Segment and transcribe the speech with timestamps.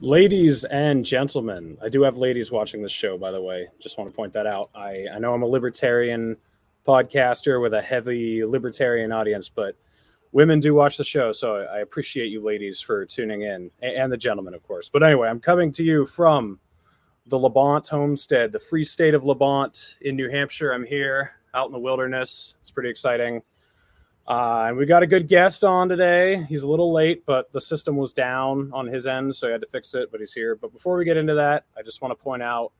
[0.00, 3.68] Ladies and gentlemen, I do have ladies watching this show, by the way.
[3.78, 4.70] Just want to point that out.
[4.74, 6.36] I, I know I'm a libertarian
[6.84, 9.76] podcaster with a heavy libertarian audience, but
[10.32, 11.30] women do watch the show.
[11.30, 14.88] So I appreciate you ladies for tuning in and the gentlemen, of course.
[14.88, 16.58] But anyway, I'm coming to you from
[17.26, 20.72] the Labonte homestead, the free state of Labonte in New Hampshire.
[20.72, 22.56] I'm here out in the wilderness.
[22.58, 23.42] It's pretty exciting.
[24.26, 26.42] Uh, and we got a good guest on today.
[26.44, 29.60] He's a little late, but the system was down on his end, so he had
[29.60, 30.56] to fix it, but he's here.
[30.56, 32.72] But before we get into that, I just want to point out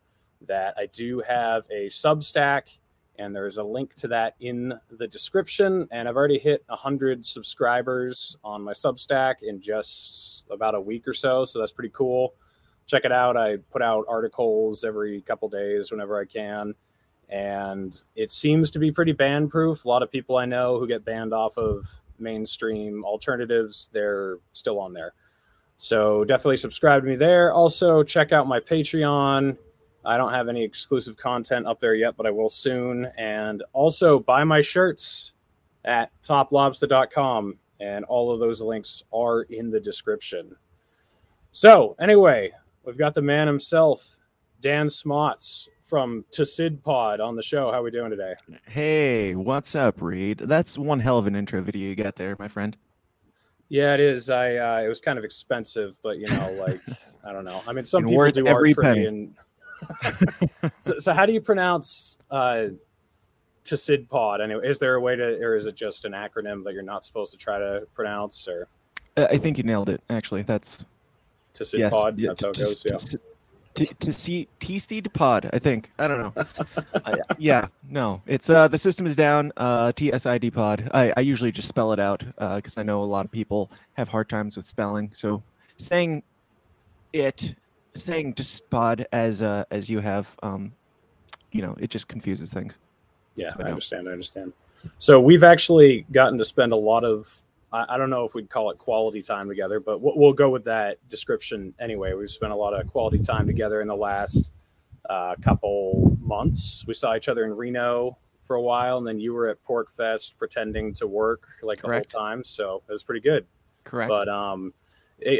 [0.46, 2.78] that I do have a Substack,
[3.18, 5.86] and there's a link to that in the description.
[5.90, 11.14] And I've already hit 100 subscribers on my Substack in just about a week or
[11.14, 12.34] so, so that's pretty cool.
[12.86, 13.36] Check it out.
[13.36, 16.74] I put out articles every couple days whenever I can
[17.34, 19.84] and it seems to be pretty band proof.
[19.84, 21.84] A lot of people I know who get banned off of
[22.16, 25.14] mainstream alternatives, they're still on there.
[25.76, 27.50] So definitely subscribe to me there.
[27.50, 29.58] Also, check out my Patreon.
[30.04, 33.06] I don't have any exclusive content up there yet, but I will soon.
[33.18, 35.32] And also buy my shirts
[35.84, 37.58] at toplobster.com.
[37.80, 40.54] And all of those links are in the description.
[41.50, 42.52] So, anyway,
[42.84, 44.20] we've got the man himself,
[44.60, 47.70] Dan Smots from to Sid Pod on the show.
[47.70, 48.34] How are we doing today?
[48.66, 50.38] Hey, what's up, Reed?
[50.38, 52.76] That's one hell of an intro video you got there, my friend.
[53.68, 54.30] Yeah, it is.
[54.30, 56.80] I uh, it was kind of expensive, but you know, like
[57.24, 57.62] I don't know.
[57.66, 59.00] I mean, some people do art for penny.
[59.00, 59.34] me, and
[60.80, 62.66] so, so how do you pronounce uh,
[63.64, 64.40] Sid Pod?
[64.40, 67.04] Anyway, is there a way to, or is it just an acronym that you're not
[67.04, 68.48] supposed to try to pronounce?
[68.48, 68.68] Or
[69.16, 70.02] uh, I think you nailed it.
[70.08, 70.84] Actually, that's
[71.54, 72.18] to Sid yes, Pod.
[72.18, 72.84] That's how it goes.
[72.86, 73.18] Yeah
[73.74, 75.50] to, to see TC pod.
[75.52, 76.44] I think I don't know.
[77.04, 79.52] uh, yeah, no, it's uh the system is down.
[79.56, 80.90] Uh, TSID pod.
[80.94, 83.70] I, I usually just spell it out because uh, I know a lot of people
[83.94, 85.10] have hard times with spelling.
[85.14, 85.42] So
[85.76, 86.22] saying
[87.12, 87.54] it,
[87.96, 90.72] saying just pod as uh as you have, um,
[91.52, 92.78] you know, it just confuses things.
[93.36, 94.08] Yeah, so I, I understand.
[94.08, 94.52] I understand.
[94.98, 97.42] So we've actually gotten to spend a lot of
[97.74, 100.48] I, I don't know if we'd call it quality time together, but we'll, we'll, go
[100.48, 102.14] with that description anyway.
[102.14, 104.52] We've spent a lot of quality time together in the last
[105.10, 106.84] uh, couple months.
[106.86, 109.90] We saw each other in Reno for a while, and then you were at Pork
[109.90, 112.12] Fest pretending to work like Correct.
[112.12, 112.44] the whole time.
[112.44, 113.46] So it was pretty good.
[113.82, 114.08] Correct.
[114.08, 114.72] But um,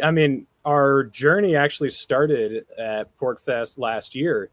[0.03, 4.51] I mean, our journey actually started at Pork Fest last year,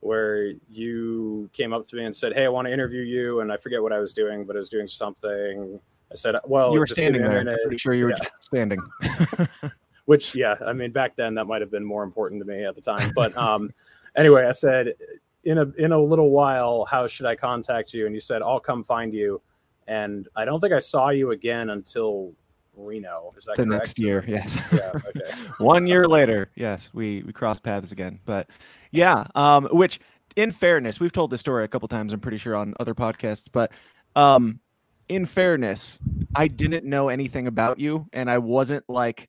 [0.00, 3.50] where you came up to me and said, "Hey, I want to interview you," and
[3.50, 5.80] I forget what I was doing, but I was doing something
[6.14, 7.40] I said, well, you were standing there.
[7.40, 8.16] I'm pretty sure you were yeah.
[8.18, 8.78] just standing.
[10.04, 12.76] Which, yeah, I mean, back then that might have been more important to me at
[12.76, 13.12] the time.
[13.16, 13.72] But um,
[14.16, 14.94] anyway, I said,
[15.42, 18.06] in a in a little while, how should I contact you?
[18.06, 19.42] And you said, I'll come find you.
[19.88, 22.32] And I don't think I saw you again until
[22.76, 23.34] Reno.
[23.36, 23.80] Is that the correct?
[23.80, 24.24] next year?
[24.26, 24.56] Yes.
[24.72, 24.92] Yeah.
[24.94, 25.30] Okay.
[25.58, 28.20] One year later, yes, we we crossed paths again.
[28.24, 28.48] But
[28.92, 29.98] yeah, um, which
[30.36, 32.12] in fairness, we've told this story a couple times.
[32.12, 33.72] I'm pretty sure on other podcasts, but
[34.16, 34.60] um,
[35.08, 35.98] in fairness,
[36.34, 39.28] I didn't know anything about you, and I wasn't like,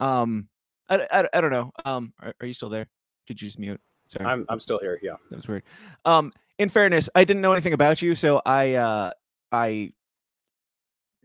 [0.00, 0.48] um,
[0.88, 1.72] I, I, I don't know.
[1.84, 2.86] Um, are, are, you still there?
[3.26, 3.80] Did you just mute?
[4.08, 4.98] Sorry, I'm I'm still here.
[5.02, 5.62] Yeah, that was weird.
[6.04, 9.10] Um, in fairness, I didn't know anything about you, so I uh
[9.50, 9.92] I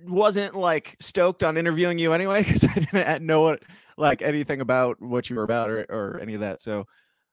[0.08, 3.63] wasn't like stoked on interviewing you anyway because I didn't know what
[3.97, 6.62] like anything about what you were about or or any of that.
[6.62, 6.85] So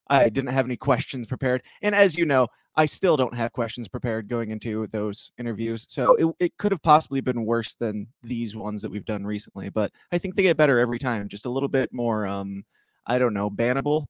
[0.09, 1.63] I didn't have any questions prepared.
[1.83, 5.87] And as you know, I still don't have questions prepared going into those interviews.
[5.89, 9.71] So it, it could have possibly been worse than these ones that we've done recently,
[9.71, 11.29] but I think they get better every time.
[11.29, 12.65] Just a little bit more, um,
[13.07, 14.07] I don't know, bannable,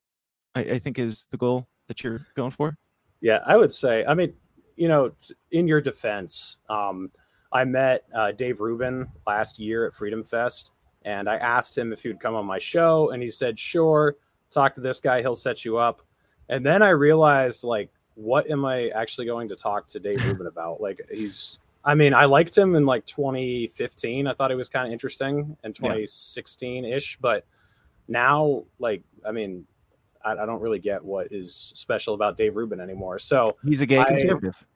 [0.54, 2.76] I, I think is the goal that you're going for.
[3.20, 4.34] Yeah, I would say, I mean,
[4.74, 5.12] you know,
[5.52, 7.10] in your defense, um,
[7.52, 12.02] I met uh, Dave Rubin last year at Freedom Fest, and I asked him if
[12.02, 14.16] he would come on my show, and he said, sure,
[14.60, 16.02] talk to this guy, he'll set you up.
[16.48, 20.46] And then I realized, like, what am I actually going to talk to Dave Rubin
[20.46, 20.80] about?
[20.80, 24.26] Like he's I mean, I liked him in like 2015.
[24.26, 27.46] I thought he was kind of interesting in 2016 ish, but
[28.08, 29.66] now, like, I mean,
[30.24, 33.20] I, I, don't really get what is special about Dave Rubin anymore.
[33.20, 34.66] So he's a gay conservative.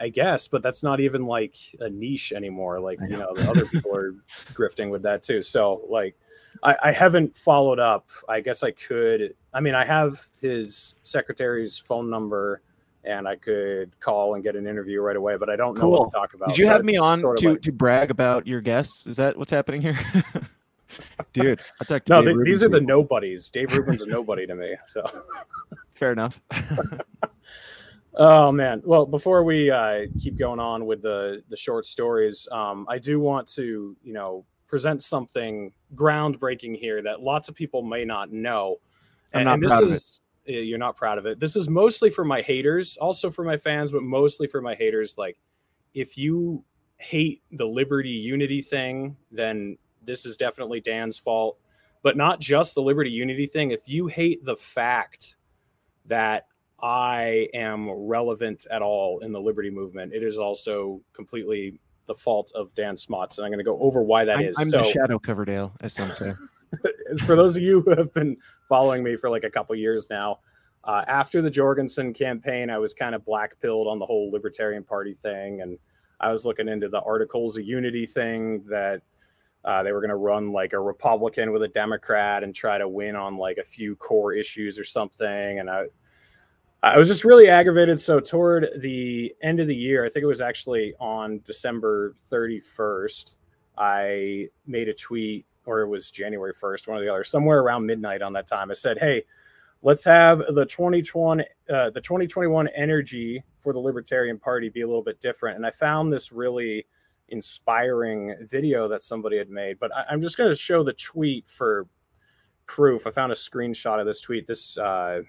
[0.00, 2.80] I guess, but that's not even like a niche anymore.
[2.80, 4.14] Like, you know, the other people are
[4.54, 5.42] grifting with that too.
[5.42, 6.16] So, like,
[6.62, 8.10] I, I, haven't followed up.
[8.28, 9.34] I guess I could.
[9.52, 12.62] I mean, I have his secretary's phone number
[13.04, 15.90] and I could call and get an interview right away, but I don't cool.
[15.90, 16.50] know what to talk about.
[16.50, 17.62] Did you so have me on sort of to, like...
[17.62, 19.06] to brag about your guests?
[19.06, 19.98] Is that what's happening here?
[21.32, 21.60] Dude,
[22.08, 23.50] no, they, these are the nobodies.
[23.50, 24.74] Dave Rubin's a nobody to me.
[24.86, 25.04] So
[25.94, 26.40] fair enough.
[28.14, 28.82] oh man.
[28.84, 33.20] Well, before we uh, keep going on with the the short stories, um, I do
[33.20, 38.76] want to, you know, present something groundbreaking here that lots of people may not know.
[39.32, 41.40] I'm And- not and this proud of is, uh, You're not proud of it.
[41.40, 45.16] This is mostly for my haters, also for my fans, but mostly for my haters.
[45.18, 45.38] Like,
[45.94, 46.64] if you
[46.98, 51.58] hate the liberty unity thing, then this is definitely Dan's fault.
[52.02, 53.70] But not just the liberty unity thing.
[53.72, 55.36] If you hate the fact
[56.06, 56.46] that
[56.80, 62.50] I am relevant at all in the liberty movement, it is also completely the fault
[62.54, 63.38] of Dan Smots.
[63.38, 64.56] And I'm going to go over why that I'm, is.
[64.58, 66.32] I'm so, the shadow Coverdale, as some say.
[67.24, 68.36] for those of you who have been
[68.68, 70.40] following me for like a couple years now,
[70.84, 74.84] uh, after the Jorgensen campaign, I was kind of black pilled on the whole Libertarian
[74.84, 75.78] Party thing, and
[76.20, 79.02] I was looking into the Articles of Unity thing that
[79.64, 82.88] uh, they were going to run like a Republican with a Democrat and try to
[82.88, 85.84] win on like a few core issues or something, and I.
[86.82, 87.98] I was just really aggravated.
[87.98, 93.38] So toward the end of the year, I think it was actually on December 31st,
[93.76, 97.84] I made a tweet or it was January 1st, one or the other, somewhere around
[97.84, 98.70] midnight on that time.
[98.70, 99.24] I said, Hey,
[99.82, 105.02] let's have the 2020, uh, the 2021 energy for the Libertarian Party be a little
[105.02, 105.56] bit different.
[105.56, 106.86] And I found this really
[107.28, 111.48] inspiring video that somebody had made, but I, I'm just going to show the tweet
[111.48, 111.86] for
[112.66, 113.06] proof.
[113.06, 114.46] I found a screenshot of this tweet.
[114.46, 115.22] This, uh,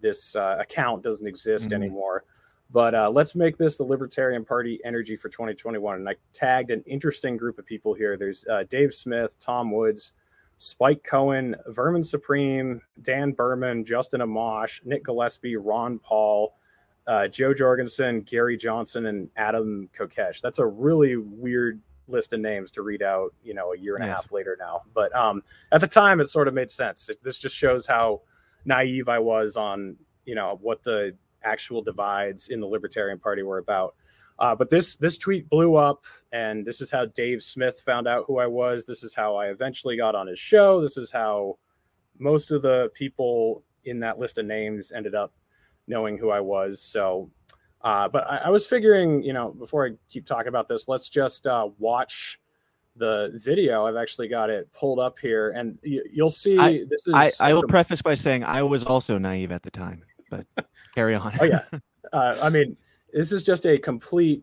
[0.00, 1.74] this uh, account doesn't exist Mhm.
[1.74, 2.24] anymore.
[2.70, 5.96] But uh, let's make this the Libertarian Party energy for 2021.
[5.96, 8.16] And I tagged an interesting group of people here.
[8.18, 10.12] There's uh, Dave Smith, Tom Woods,
[10.58, 16.54] Spike Cohen, Vermin Supreme, Dan Behrman, Justin Amash, Nick Gillespie, Ron Paul,
[17.06, 20.42] uh, Jo Jorgensen, Gary Johnson, and Adam Kokesh.
[20.42, 24.04] That's a really weird list of names to read out, you know, a year and
[24.04, 24.82] a half later now.
[24.94, 25.42] But um,
[25.72, 27.08] at the time, it sort of made sense.
[27.08, 28.20] It, this just shows how
[28.64, 33.58] naive I was on, you know, what the actual divides in the Libertarian Party were
[33.58, 33.94] about.
[34.38, 38.24] Uh, but this this tweet blew up, and this is how Dave Smith found out
[38.26, 38.84] who I was.
[38.84, 40.80] This is how I eventually got on his show.
[40.80, 41.58] This is how
[42.18, 45.32] most of the people in that list of names ended up
[45.88, 46.80] knowing who I was.
[46.80, 47.30] So,
[47.82, 51.08] uh, but I, I was figuring, you know, before I keep talking about this, let's
[51.08, 52.38] just uh, watch
[52.98, 53.86] the video.
[53.86, 56.58] I've actually got it pulled up here, and y- you'll see.
[56.58, 59.62] I- this is I, I will the- preface by saying I was also naive at
[59.62, 60.46] the time, but
[60.94, 61.32] carry on.
[61.40, 61.62] Oh yeah.
[62.12, 62.76] Uh, I mean,
[63.12, 64.42] this is just a complete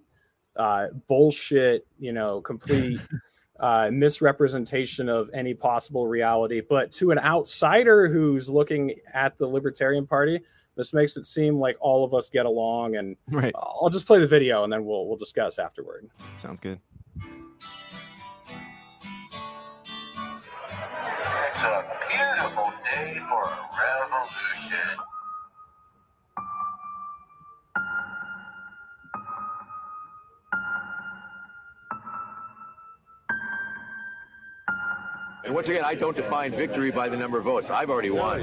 [0.55, 2.99] uh, bullshit, you know, complete
[3.59, 6.61] uh, misrepresentation of any possible reality.
[6.61, 10.39] But to an outsider who's looking at the Libertarian Party,
[10.75, 12.97] this makes it seem like all of us get along.
[12.97, 13.53] And right.
[13.55, 16.09] I'll just play the video and then we'll we'll discuss afterward.
[16.41, 16.79] Sounds good.
[21.55, 24.99] It's a beautiful day for a revolution.
[35.45, 37.69] And once again, I don't define victory by the number of votes.
[37.69, 38.41] I've already won.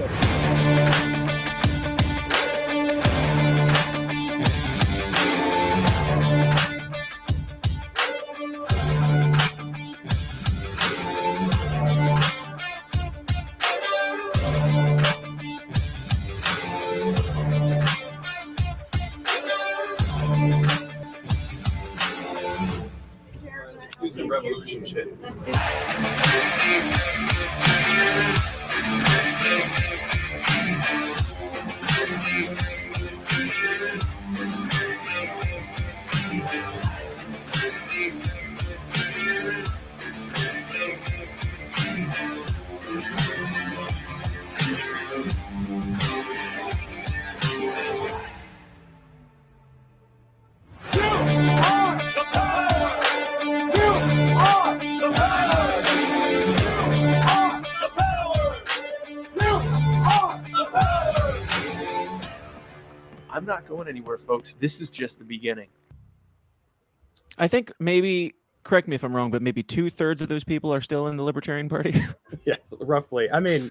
[63.92, 64.54] Anywhere, folks.
[64.58, 65.68] This is just the beginning.
[67.38, 68.34] I think maybe
[68.64, 71.16] correct me if I'm wrong, but maybe two thirds of those people are still in
[71.16, 72.02] the Libertarian Party.
[72.46, 73.30] yeah, roughly.
[73.30, 73.70] I mean,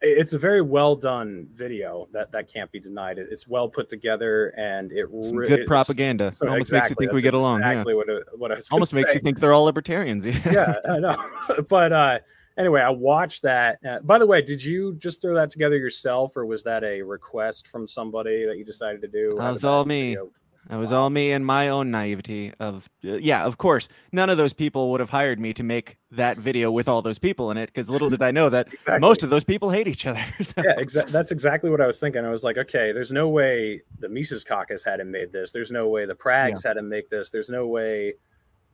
[0.00, 3.18] it's a very well done video that that can't be denied.
[3.18, 6.32] It's well put together and it Some re- good propaganda.
[6.32, 7.60] so It almost makes you think we get along.
[7.60, 7.82] Yeah.
[7.84, 9.14] What, it- what I was gonna Almost makes say.
[9.14, 10.24] you think they're all libertarians.
[10.26, 11.16] yeah, I know.
[11.68, 12.18] but uh,
[12.58, 13.78] anyway, I watched that.
[13.88, 17.00] Uh, by the way, did you just throw that together yourself, or was that a
[17.02, 19.36] request from somebody that you decided to do?
[19.38, 20.10] That was all me.
[20.10, 20.30] video-
[20.68, 23.88] That was all me and my own naivety of uh, yeah, of course.
[24.12, 27.18] None of those people would have hired me to make that video with all those
[27.18, 29.00] people in it because little did I know that Exactly.
[29.00, 30.22] most of those people hate each other.
[30.44, 32.22] So- yeah, exa- that's exactly what I was thinking.
[32.22, 35.52] I was like, okay, there's no way the Mises Caucus hadn't made this.
[35.52, 37.30] There's no way the Prags hadn't make this.
[37.30, 38.14] There's no way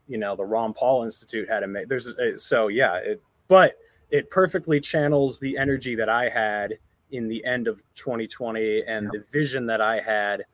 [0.08, 1.88] you know the Ron Paul Institute had to make.
[1.88, 3.76] There's a, so yeah, it, but
[4.10, 6.78] it perfectly channels the energy that I had
[7.10, 10.44] in the end of 2020 and the vision that I had.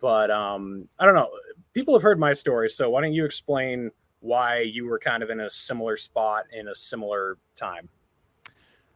[0.00, 1.30] But um, I don't know.
[1.72, 3.90] People have heard my story, so why don't you explain
[4.20, 7.88] why you were kind of in a similar spot in a similar time?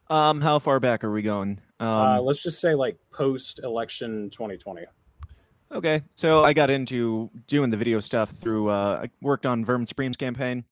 [0.09, 1.61] Um, how far back are we going?
[1.79, 4.83] Um, uh, let's just say like post election 2020.
[5.73, 8.71] Okay, so I got into doing the video stuff through.
[8.71, 10.65] Uh, I worked on Vermin Supreme's campaign.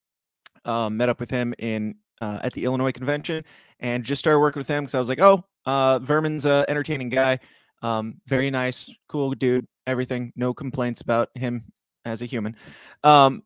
[0.64, 3.44] Um, met up with him in uh, at the Illinois convention,
[3.80, 7.08] and just started working with him because I was like, "Oh, uh, Vermin's a entertaining
[7.08, 7.38] guy,
[7.82, 10.32] um, very nice, cool dude, everything.
[10.36, 11.64] No complaints about him
[12.04, 12.56] as a human.
[13.04, 13.42] Um,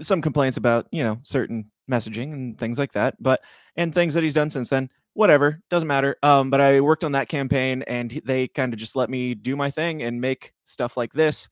[0.00, 3.40] some complaints about you know certain messaging and things like that, but
[3.76, 7.12] and things that he's done since then whatever doesn't matter um but i worked on
[7.12, 10.96] that campaign and they kind of just let me do my thing and make stuff
[10.96, 11.48] like this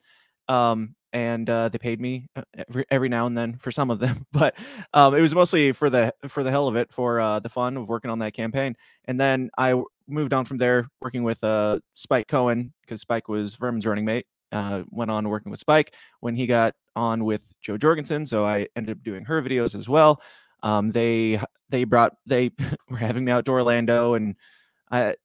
[0.48, 3.98] um and uh, they paid me uh, every, every now and then for some of
[3.98, 4.54] them but
[4.94, 7.76] um it was mostly for the for the hell of it for uh the fun
[7.76, 8.74] of working on that campaign
[9.06, 9.74] and then i
[10.08, 14.26] moved on from there working with uh spike cohen because spike was vermin's running mate
[14.52, 18.26] uh, went on working with Spike when he got on with jo Jorgensen.
[18.26, 20.22] So I ended up doing her videos as well.
[20.62, 21.40] Um, they
[21.70, 22.52] they brought they
[22.88, 24.36] were having me out to Orlando, and
[24.90, 25.16] I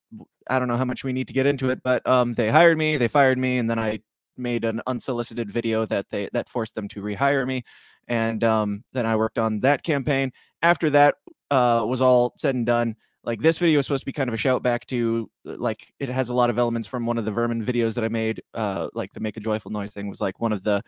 [0.50, 2.78] I don't know how much we need to get into it, but um, they hired
[2.78, 4.00] me, they fired me, and then I
[4.38, 7.64] made an unsolicited video that they that forced them to rehire me,
[8.08, 10.32] and um, then I worked on that campaign.
[10.62, 11.16] After that
[11.52, 14.34] uh, was all said and done, like this video is supposed to be kind of
[14.34, 17.32] a shout back to like it has a lot of elements from one of the
[17.32, 20.40] vermin videos that I made, uh, like the make a joyful noise thing was like
[20.40, 20.82] one of the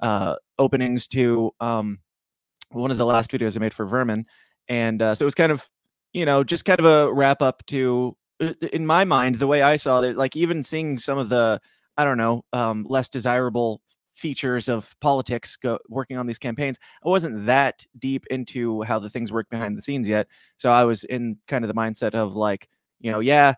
[0.00, 1.98] uh, openings to um,
[2.70, 4.26] one of the last videos I made for Vermin,
[4.68, 5.68] and uh, so it was kind of,
[6.12, 9.62] you know, just kind of a wrap up to, uh, in my mind, the way
[9.62, 10.16] I saw it.
[10.16, 11.60] Like even seeing some of the,
[11.96, 13.80] I don't know, um, less desirable
[14.14, 19.10] features of politics go, working on these campaigns i wasn't that deep into how the
[19.10, 20.26] things work behind the scenes yet
[20.56, 22.66] so i was in kind of the mindset of like
[22.98, 23.52] you know yeah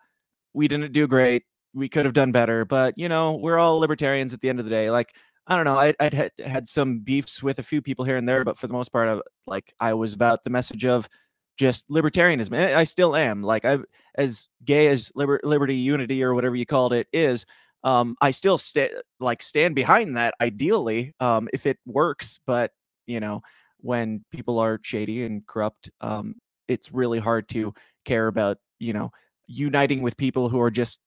[0.54, 4.34] we didn't do great we could have done better but you know we're all libertarians
[4.34, 5.14] at the end of the day like
[5.48, 5.78] I don't know.
[5.78, 8.66] I, would had, had some beefs with a few people here and there, but for
[8.66, 11.08] the most part, I, like I was about the message of
[11.56, 13.42] just libertarianism, and I still am.
[13.42, 13.78] Like I,
[14.16, 17.46] as gay as liber, liberty, unity, or whatever you called it is,
[17.84, 20.34] um, I still stand like stand behind that.
[20.40, 22.72] Ideally, um, if it works, but
[23.06, 23.42] you know,
[23.78, 26.34] when people are shady and corrupt, um,
[26.66, 27.72] it's really hard to
[28.04, 29.10] care about you know
[29.46, 31.00] uniting with people who are just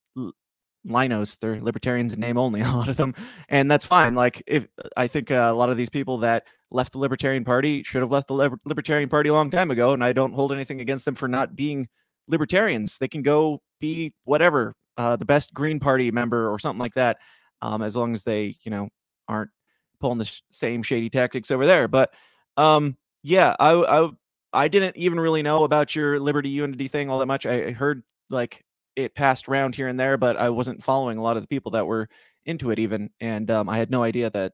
[0.88, 3.14] linos they're libertarians in name only a lot of them
[3.50, 6.94] and that's fine like if i think uh, a lot of these people that left
[6.94, 10.04] the libertarian party should have left the Liber- libertarian party a long time ago and
[10.04, 11.88] i don't hold anything against them for not being
[12.28, 16.94] libertarians they can go be whatever uh, the best green party member or something like
[16.94, 17.18] that
[17.62, 18.90] um, as long as they you know
[19.28, 19.52] aren't
[20.00, 22.14] pulling the sh- same shady tactics over there but
[22.58, 24.10] um yeah I, I
[24.54, 28.04] i didn't even really know about your liberty unity thing all that much i heard
[28.30, 31.48] like it passed around here and there, but I wasn't following a lot of the
[31.48, 32.10] people that were
[32.46, 34.54] into it even, and um, I had no idea that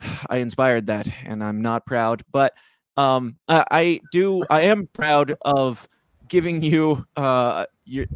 [0.30, 2.54] I inspired that, and I'm not proud, but
[2.96, 4.44] um, I, I do.
[4.50, 5.88] I am proud of
[6.28, 8.06] giving you uh, your.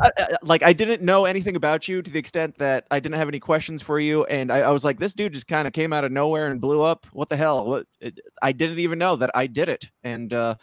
[0.00, 3.16] I, I, like I didn't know anything about you to the extent that I didn't
[3.16, 5.72] have any questions for you, and I, I was like, this dude just kind of
[5.72, 7.06] came out of nowhere and blew up.
[7.12, 7.66] What the hell?
[7.66, 7.86] What?
[8.00, 10.56] It, I didn't even know that I did it, and uh,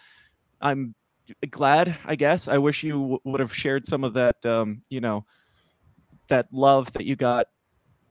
[0.62, 0.96] I'm
[1.50, 2.48] glad, I guess.
[2.48, 5.26] I wish you w- would have shared some of that, um, you know,
[6.28, 7.48] that love that you got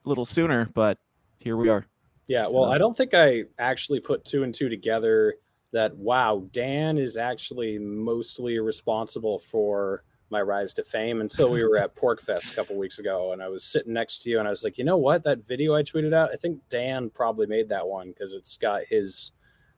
[0.05, 0.97] a little sooner, but
[1.39, 1.85] here we are.
[2.27, 5.35] Yeah, well, I don't think I actually put two and two together
[5.71, 11.77] that wow, Dan is actually mostly responsible for my rise to fame until we were
[11.77, 14.51] at Porkfest a couple weeks ago and I was sitting next to you and I
[14.51, 15.23] was like, "You know what?
[15.23, 18.83] That video I tweeted out, I think Dan probably made that one because it's got
[18.89, 19.31] his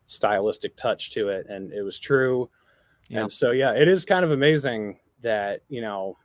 [0.06, 2.50] stylistic touch to it and it was true
[3.10, 3.22] yeah.
[3.22, 6.18] And so yeah, it is kind of amazing that you know,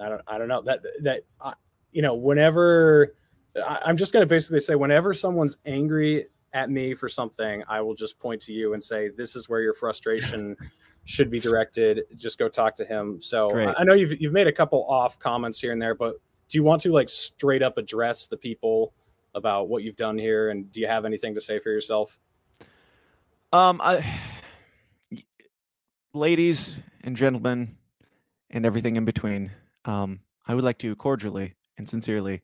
[0.00, 1.54] I don't I don't know that that uh,
[1.92, 3.14] you know whenever
[3.56, 7.80] I, I'm just going to basically say whenever someone's angry at me for something, I
[7.80, 10.56] will just point to you and say this is where your frustration
[11.08, 12.02] should be directed.
[12.16, 13.18] Just go talk to him.
[13.22, 13.74] So Great.
[13.78, 16.16] I know you've you've made a couple off comments here and there, but
[16.50, 18.92] do you want to like straight up address the people
[19.34, 22.20] about what you've done here and do you have anything to say for yourself?
[23.54, 24.04] Um I
[26.12, 27.76] ladies and gentlemen,
[28.50, 29.50] and everything in between,
[29.86, 32.42] um, I would like to cordially and sincerely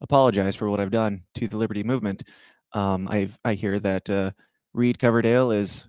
[0.00, 2.22] apologize for what I've done to the Liberty Movement.
[2.74, 4.30] Um, I I hear that uh,
[4.72, 5.88] Reed Coverdale is.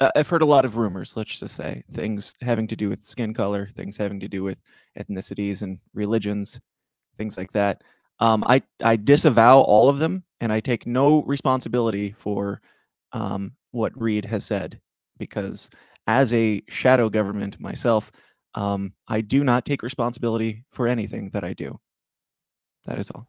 [0.00, 1.16] I've heard a lot of rumors.
[1.16, 4.58] Let's just say things having to do with skin color, things having to do with
[4.98, 6.60] ethnicities and religions,
[7.18, 7.82] things like that.
[8.20, 10.24] Um, I I disavow all of them.
[10.40, 12.60] and I take no responsibility for
[13.12, 14.80] um, what Reed has said
[15.18, 15.70] because
[16.06, 18.12] as a shadow government myself,
[18.54, 21.80] um, I do not take responsibility for anything that I do.
[22.86, 23.28] That is all.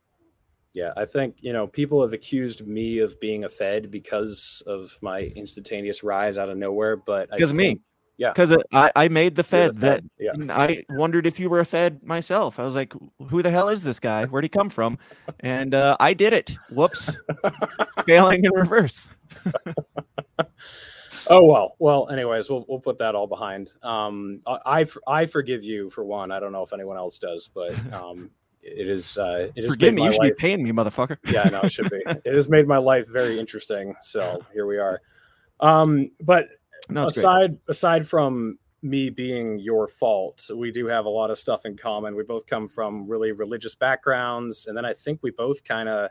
[0.74, 4.98] Yeah, I think you know people have accused me of being a Fed because of
[5.02, 7.82] my instantaneous rise out of nowhere, but Because of me.
[8.18, 8.32] Yeah.
[8.32, 11.66] Because I, I made the you're Fed that Yeah, I wondered if you were a
[11.66, 12.60] Fed myself.
[12.60, 12.94] I was like,
[13.30, 14.26] who the hell is this guy?
[14.26, 14.98] Where'd he come from?
[15.42, 16.58] And uh, I did it.
[16.72, 17.16] Whoops.
[18.08, 19.08] Failing in reverse.
[21.30, 21.76] Oh well.
[21.80, 23.72] Well, anyways, we'll we'll put that all behind.
[23.84, 26.32] Um, I I forgive you for one.
[26.32, 29.94] I don't know if anyone else does, but um, it is uh, it has Forgive
[29.94, 30.04] me.
[30.04, 30.36] You should life.
[30.38, 31.18] be paying me, motherfucker.
[31.32, 32.02] yeah, I know it should be.
[32.26, 33.96] It has made my life very interesting.
[34.02, 35.02] So here we are.
[35.60, 36.48] Um, but
[36.90, 37.22] No, it's great.
[37.22, 41.76] aside aside from me being your fault, we do have a lot of stuff in
[41.76, 42.16] common.
[42.16, 46.10] We both come from really religious backgrounds, and then I think we both kind of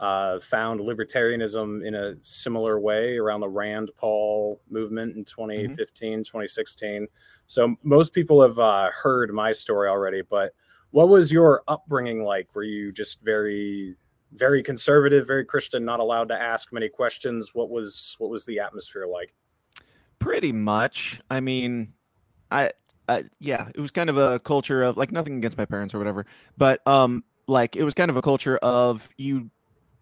[0.00, 7.08] uh, found libertarianism in a similar way around the Rand Paul movement in 2015, 2016.
[7.48, 10.52] So most people have uh, heard my story already, but
[10.90, 12.54] what was your upbringing like?
[12.54, 13.96] Were you just very,
[14.32, 17.50] very conservative, very Christian, not allowed to ask many questions?
[17.54, 19.34] What was what was the atmosphere like?
[20.18, 21.20] Pretty much.
[21.30, 21.92] I mean,
[22.50, 22.72] I,
[23.08, 25.98] I yeah, it was kind of a culture of like nothing against my parents or
[25.98, 26.26] whatever,
[26.56, 29.50] but um, like it was kind of a culture of you.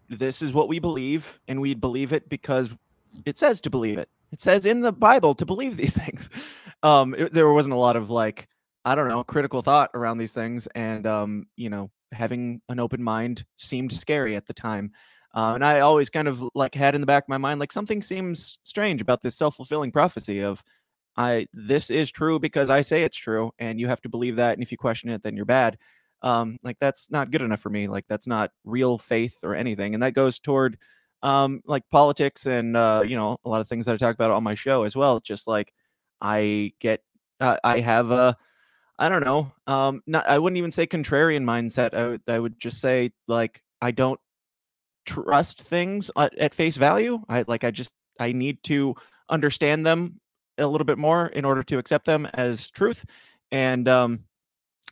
[0.09, 2.69] This is what we believe, and we believe it because
[3.25, 4.09] it says to believe it.
[4.31, 6.29] It says in the Bible to believe these things.
[6.83, 8.47] Um, it- there wasn't a lot of like
[8.87, 13.03] I don't know critical thought around these things, and um, you know, having an open
[13.03, 14.91] mind seemed scary at the time.
[15.35, 17.73] Uh, and I always kind of like had in the back of my mind like
[17.73, 20.63] something seems strange about this self-fulfilling prophecy of
[21.17, 24.53] I this is true because I say it's true and you have to believe that
[24.53, 25.77] and if you question it then you're bad.
[26.23, 27.87] Um like that's not good enough for me.
[27.87, 30.77] Like that's not real faith or anything and that goes toward
[31.23, 34.31] um like politics and uh you know a lot of things that I talk about
[34.31, 35.73] on my show as well just like
[36.21, 37.01] I get
[37.39, 38.35] uh, I have a
[38.99, 39.51] I don't know.
[39.67, 41.93] Um, not I wouldn't even say contrarian mindset.
[41.93, 44.19] I would I would just say like I don't
[45.05, 47.19] trust things at, at face value.
[47.29, 48.95] I like I just I need to
[49.29, 50.19] understand them
[50.57, 53.05] a little bit more in order to accept them as truth.
[53.51, 54.21] And um,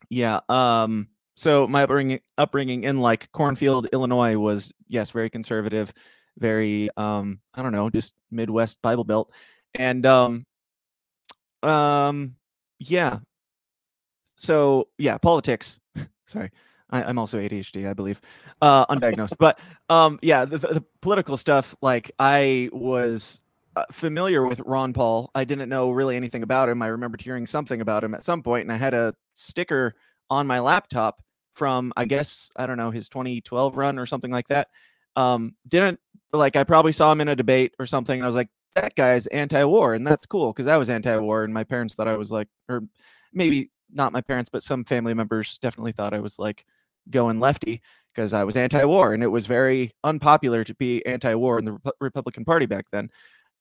[0.09, 0.41] yeah.
[0.49, 5.91] Um, so my upbringing upbringing in like Cornfield, Illinois was yes very conservative,
[6.37, 9.31] very um I don't know just Midwest Bible Belt,
[9.73, 10.45] and um
[11.63, 12.35] um
[12.79, 13.19] yeah
[14.35, 15.79] so yeah politics.
[16.25, 16.51] Sorry.
[16.91, 18.21] I, i'm also adhd i believe.
[18.61, 19.37] Uh undiagnosed.
[19.39, 23.39] But um yeah the, the, the political stuff like i was
[23.75, 25.31] uh, familiar with ron paul.
[25.35, 26.81] I didn't know really anything about him.
[26.81, 29.95] I remembered hearing something about him at some point and i had a sticker
[30.29, 31.21] on my laptop
[31.53, 34.67] from i guess i don't know his 2012 run or something like that.
[35.15, 35.99] Um didn't
[36.33, 38.95] like i probably saw him in a debate or something and i was like that
[38.95, 42.31] guy's anti-war and that's cool because i was anti-war and my parents thought i was
[42.31, 42.83] like or
[43.33, 46.65] maybe not my parents but some family members definitely thought i was like
[47.09, 47.81] going lefty
[48.13, 51.91] because i was anti-war and it was very unpopular to be anti-war in the Repu-
[51.99, 53.09] republican party back then.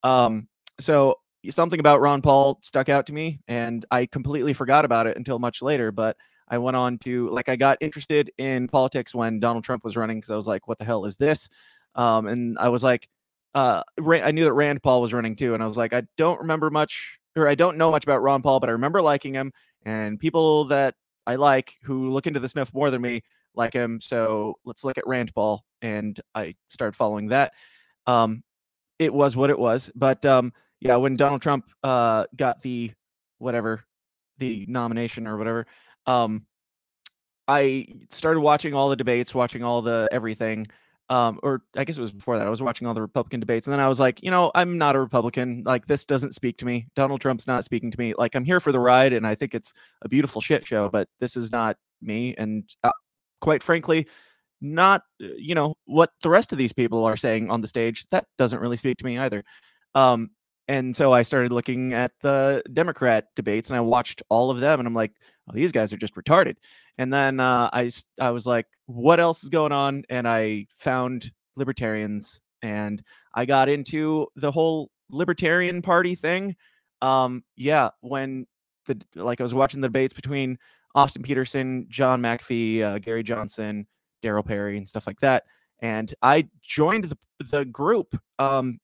[0.03, 0.49] Um
[0.81, 1.17] so
[1.51, 5.39] something about ron paul stuck out to me and i completely forgot about it until
[5.39, 6.17] much later but
[6.49, 10.17] i went on to like i got interested in politics when donald trump was running
[10.17, 11.49] because i was like what the hell is this?
[11.95, 13.09] Um and i was like
[13.55, 16.41] uh, I knew that Rand Paul was running too, and I was like, I don't
[16.41, 19.53] remember much, or I don't know much about Ron Paul, but I remember liking him,
[19.85, 20.95] and people that
[21.27, 23.23] I like who look into the snuff more than me
[23.55, 24.01] like him.
[24.01, 27.53] So let's look at Rand Paul, and I started following that.
[28.07, 28.43] Um,
[28.99, 32.93] it was what it was, but um, yeah, when Donald Trump uh got the
[33.39, 33.85] whatever
[34.39, 35.67] the nomination or whatever,
[36.07, 36.47] um,
[37.49, 40.67] I started watching all the debates, watching all the everything.
[41.11, 42.47] Um, or I guess it was before that.
[42.47, 44.79] I was watching all the Republican debates, and then I was like, you know, I'm
[44.79, 45.63] not a Republican.
[45.67, 46.87] Like this doesn't speak to me.
[46.97, 48.15] Donald Trump's not speaking to me.
[48.17, 51.09] Like I'm here for the ride, and I think it's a beautiful shit show, but
[51.21, 52.35] this is not me.
[52.39, 52.91] And uh,
[53.41, 54.07] quite frankly,
[54.61, 58.07] not uh, you know what the rest of these people are saying on the stage.
[58.11, 59.45] That doesn't really speak to me either.
[59.95, 60.31] Um,
[60.69, 64.81] and so I started looking at the Democrat debates, and I watched all of them,
[64.81, 65.13] and I'm like,
[65.49, 66.57] oh, these guys are just retarded.
[66.99, 70.05] And then uh, I I was like, what else is going on?
[70.09, 73.03] And I found libertarians, and
[73.35, 76.57] I got into the whole libertarian party thing.
[77.03, 78.47] Um, yeah, when
[78.87, 80.59] the like I was watching the debates between
[80.95, 83.87] Austin Petersen, John McAfee, uh, Gary Johnson,
[84.23, 85.45] Darryl Perry, and stuff like that.
[85.81, 87.19] And I joined the
[87.51, 88.79] the group um,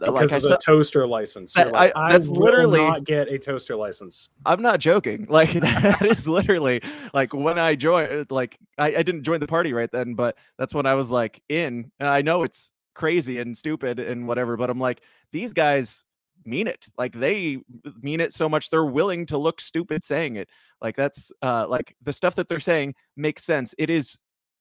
[0.00, 1.52] because like I of the toaster license.
[1.54, 4.28] That- like, I- I, that's will literally- not get a toaster license.
[4.46, 5.26] I'm not joking.
[5.30, 6.82] Like that is literally
[7.14, 8.30] like when I joined.
[8.30, 11.42] Like I, I didn't join the party right then, but that's when I was like
[11.48, 11.90] in.
[12.00, 16.04] And I know it's crazy and stupid and whatever, but I'm like these guys
[16.44, 16.86] mean it.
[16.98, 17.58] Like they
[18.02, 20.48] mean it so much they're willing to look stupid saying it.
[20.80, 23.74] Like that's uh like the stuff that they're saying makes sense.
[23.78, 24.16] It is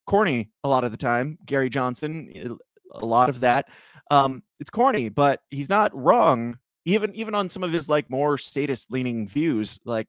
[0.05, 1.37] corny a lot of the time.
[1.45, 2.57] Gary Johnson,
[2.93, 3.69] a lot of that.
[4.09, 6.57] Um, it's corny, but he's not wrong.
[6.85, 10.07] Even even on some of his like more statist leaning views, like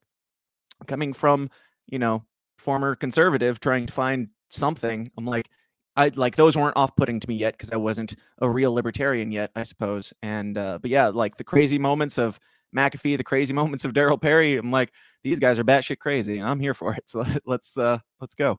[0.87, 1.51] coming from
[1.87, 2.25] you know
[2.59, 5.11] former conservative trying to find something.
[5.19, 5.49] I'm like,
[5.97, 9.33] I like those weren't off putting to me yet because I wasn't a real libertarian
[9.33, 10.13] yet, I suppose.
[10.23, 12.39] And uh, but yeah, like the crazy moments of
[12.77, 14.57] McAfee, the crazy moments of Darryl Perry.
[14.57, 14.93] I'm like,
[15.25, 17.05] these guys are batshit crazy, and I'm here for it.
[17.07, 18.59] So let's uh let's go.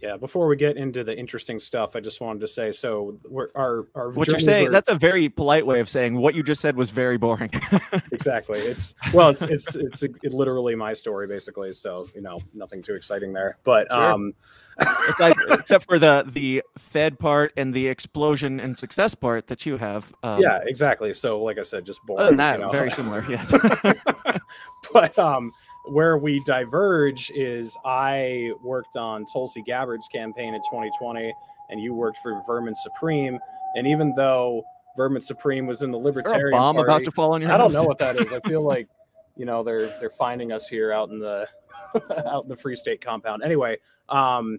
[0.00, 0.16] Yeah.
[0.18, 3.18] Before we get into the interesting stuff, I just wanted to say so.
[3.26, 6.34] We're our our What you're saying, were- that's a very polite way of saying what
[6.34, 7.50] you just said was very boring.
[8.12, 8.58] exactly.
[8.60, 11.72] It's well, it's it's it's it literally my story basically.
[11.72, 13.56] So you know, nothing too exciting there.
[13.64, 14.12] But Sure.
[14.12, 14.34] um,
[14.78, 19.76] Aside- except for the the Fed part and the explosion and success part that you
[19.78, 20.12] have.
[20.22, 21.12] Um, yeah, exactly.
[21.14, 22.20] So like I said, just boring.
[22.20, 22.72] Other than that, you know?
[22.72, 23.24] very similar.
[23.28, 23.52] Yes.
[24.92, 25.52] but um,
[25.84, 31.32] where we diverge is I worked on Tulsi Gabbard's campaign in 2020,
[31.70, 33.38] and you worked for Vermin Supreme.
[33.76, 34.64] And even though
[34.96, 37.72] Vermin Supreme was in the Libertarian bomb Party, about to fall on your I don't
[37.72, 38.32] know what that is.
[38.32, 38.88] I feel like
[39.36, 41.48] you know they're they're finding us here out in the
[42.26, 43.42] out in the Free State compound.
[43.42, 44.58] Anyway, um,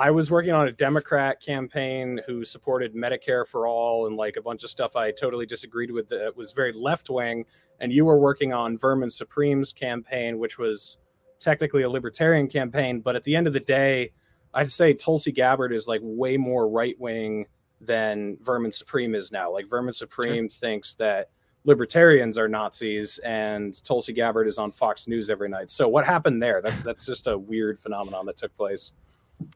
[0.00, 4.40] I was working on a Democrat campaign who supported Medicare for all and like a
[4.40, 7.44] bunch of stuff I totally disagreed with that was very left wing.
[7.80, 10.96] And you were working on Vermin Supreme's campaign, which was
[11.38, 13.00] technically a libertarian campaign.
[13.00, 14.12] But at the end of the day,
[14.54, 17.44] I'd say Tulsi Gabbard is like way more right wing
[17.78, 19.52] than Vermin Supreme is now.
[19.52, 21.28] Like Vermin Supreme thinks that
[21.64, 25.68] libertarians are Nazis and Tulsi Gabbard is on Fox News every night.
[25.68, 26.62] So what happened there?
[26.62, 28.94] That's that's just a weird phenomenon that took place.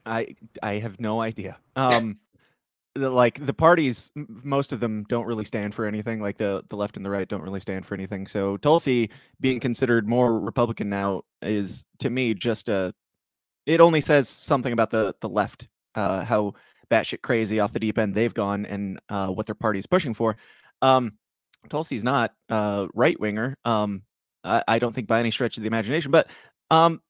[0.05, 1.57] I I have no idea.
[1.75, 2.19] Um,
[2.95, 6.21] the, like the parties, most of them don't really stand for anything.
[6.21, 8.27] Like the the left and the right don't really stand for anything.
[8.27, 12.93] So Tulsi being considered more Republican now is to me just a.
[13.65, 16.53] It only says something about the the left, uh, how
[16.89, 20.13] batshit crazy off the deep end they've gone, and uh, what their party is pushing
[20.13, 20.37] for.
[20.81, 21.13] Um,
[21.69, 23.57] Tulsi's not uh, right winger.
[23.65, 24.03] Um,
[24.43, 26.27] I, I don't think by any stretch of the imagination, but
[26.69, 27.01] um,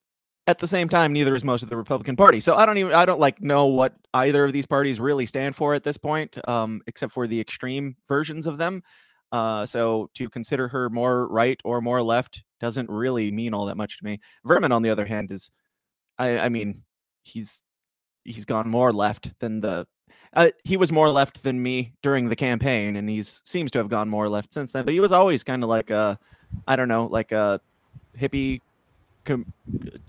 [0.46, 2.40] at the same time, neither is most of the Republican Party.
[2.40, 5.56] So I don't even I don't like know what either of these parties really stand
[5.56, 8.82] for at this point, um, except for the extreme versions of them.
[9.32, 13.76] Uh, so to consider her more right or more left doesn't really mean all that
[13.76, 14.20] much to me.
[14.44, 15.50] Vermin, on the other hand, is
[16.18, 16.82] I, I mean,
[17.24, 17.62] he's
[18.24, 19.86] he's gone more left than the
[20.32, 23.88] uh, he was more left than me during the campaign, and he's seems to have
[23.88, 24.84] gone more left since then.
[24.84, 26.18] But he was always kind of like a,
[26.68, 27.60] I don't know, like a
[28.18, 28.60] hippie,
[29.26, 29.52] com-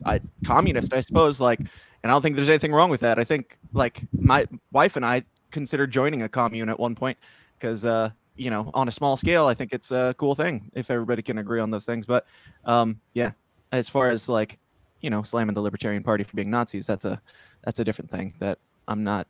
[0.05, 1.39] I, communist, I suppose.
[1.39, 1.69] Like, and
[2.03, 3.19] I don't think there's anything wrong with that.
[3.19, 7.17] I think like my wife and I considered joining a commune at one point
[7.57, 10.89] because, uh, you know, on a small scale, I think it's a cool thing if
[10.91, 12.05] everybody can agree on those things.
[12.05, 12.25] But
[12.65, 13.31] um, yeah,
[13.71, 14.59] as far as like,
[15.01, 17.21] you know, slamming the Libertarian Party for being Nazis, that's a
[17.63, 19.27] that's a different thing that I'm not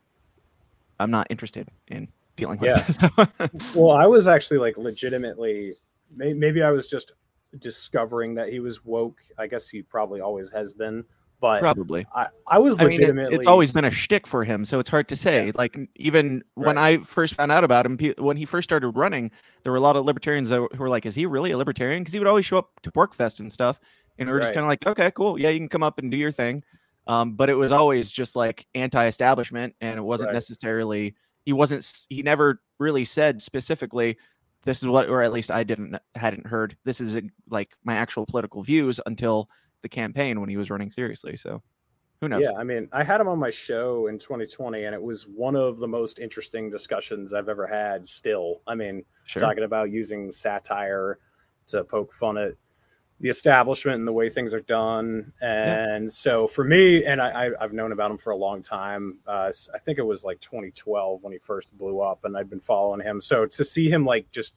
[1.00, 2.70] I'm not interested in dealing with.
[2.70, 3.48] Yeah.
[3.74, 5.74] Well, I was actually like legitimately,
[6.14, 7.12] maybe I was just
[7.58, 9.20] discovering that he was woke.
[9.38, 11.04] I guess he probably always has been,
[11.40, 12.06] but Probably.
[12.14, 13.36] I, I was I mean, it- legitimately.
[13.36, 15.52] it's always been a shtick for him, so it's hard to say.
[15.54, 19.30] Like n- even when I first found out about him, when he first started running,
[19.62, 22.02] there were a lot of libertarians that who were like, "Is he really a libertarian?"
[22.02, 23.78] Because he would always show up to Porkfest and stuff,
[24.18, 26.10] and we are just kind of like, "Okay, cool, yeah, you can come up and
[26.10, 26.62] do your thing."
[27.06, 30.34] Um, but it was always just like anti-establishment, and it wasn't Right.
[30.34, 31.14] necessarily.
[31.46, 32.04] He wasn't.
[32.10, 34.18] He never really said specifically,
[34.68, 36.76] "This is what," or at least I didn't hadn't heard.
[36.84, 39.48] This is like my actual political views until
[39.80, 41.38] the campaign when he was running seriously.
[41.38, 41.62] So,
[42.20, 42.42] who knows?
[42.44, 45.56] Yeah, I mean, I had him on my show in 2020, and it was one
[45.56, 48.06] of the most interesting discussions I've ever had.
[48.06, 49.40] Still, I mean, Sure.
[49.40, 51.18] talking about using satire
[51.68, 52.52] to poke fun at
[53.20, 55.32] the establishment and the way things are done.
[55.40, 59.18] And so for me, and I, I've known about him for a long time.
[59.26, 62.60] Uh, I think it was like 2012 when he first blew up, and I'd been
[62.60, 63.20] following him.
[63.20, 64.54] So to see him like just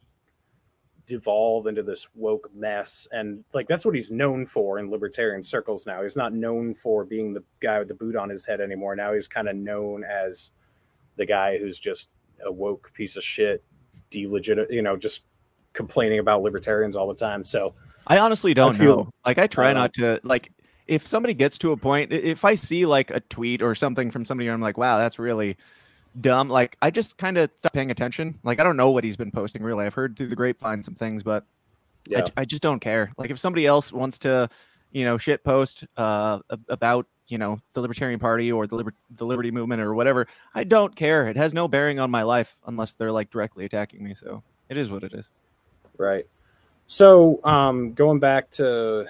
[1.06, 5.84] devolve into this woke mess and like that's what he's known for in libertarian circles
[5.84, 8.94] now he's not known for being the guy with the boot on his head anymore
[8.94, 10.52] now he's kind of known as
[11.16, 12.08] the guy who's just
[12.46, 13.64] a woke piece of shit
[14.12, 15.24] delegit you know just
[15.72, 17.74] complaining about libertarians all the time so
[18.06, 19.10] I honestly don't feel- know.
[19.24, 20.52] Like I try not to like
[20.86, 24.24] if somebody gets to a point if I see like a tweet or something from
[24.24, 25.56] somebody and I'm like, wow, that's really
[26.20, 26.48] dumb.
[26.48, 28.38] Like I just kind of stop paying attention.
[28.42, 29.86] Like I don't know what he's been posting really.
[29.86, 32.20] I've heard through the grapevine some things, but I, Yeah.
[32.22, 33.12] j- I just don't care.
[33.16, 34.48] Like if somebody else wants to,
[34.90, 39.24] you know, shit post uh about you know the Libertarian Party or the Liber- the
[39.24, 41.28] Liberty Movement or whatever, I don't care.
[41.28, 44.12] It has no bearing on my life unless they're like directly attacking me.
[44.14, 45.30] So it is what it is.
[45.96, 46.26] Right.
[46.92, 49.06] So, um, going back to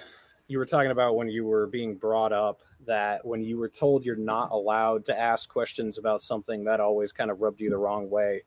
[0.47, 4.05] you were talking about when you were being brought up that when you were told
[4.05, 7.77] you're not allowed to ask questions about something, that always kind of rubbed you the
[7.77, 8.43] wrong way.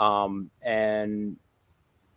[0.00, 1.36] Um, and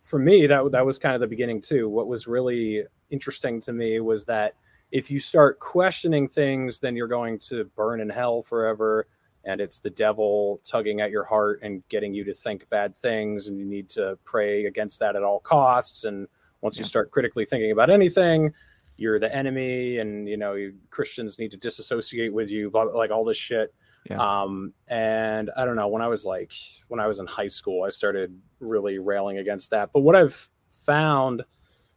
[0.02, 1.88] for me, that that was kind of the beginning too.
[1.88, 4.54] What was really interesting to me was that
[4.90, 9.06] if you start questioning things, then you're going to burn in hell forever.
[9.44, 13.46] And it's the devil tugging at your heart and getting you to think bad things.
[13.46, 16.02] And you need to pray against that at all costs.
[16.02, 16.26] And
[16.60, 18.52] once you start critically thinking about anything,
[18.96, 19.98] you're the enemy.
[19.98, 23.74] And, you know, you, Christians need to disassociate with you, blah, like all this shit.
[24.08, 24.16] Yeah.
[24.16, 26.52] Um, and I don't know, when I was like,
[26.88, 29.90] when I was in high school, I started really railing against that.
[29.92, 31.42] But what I've found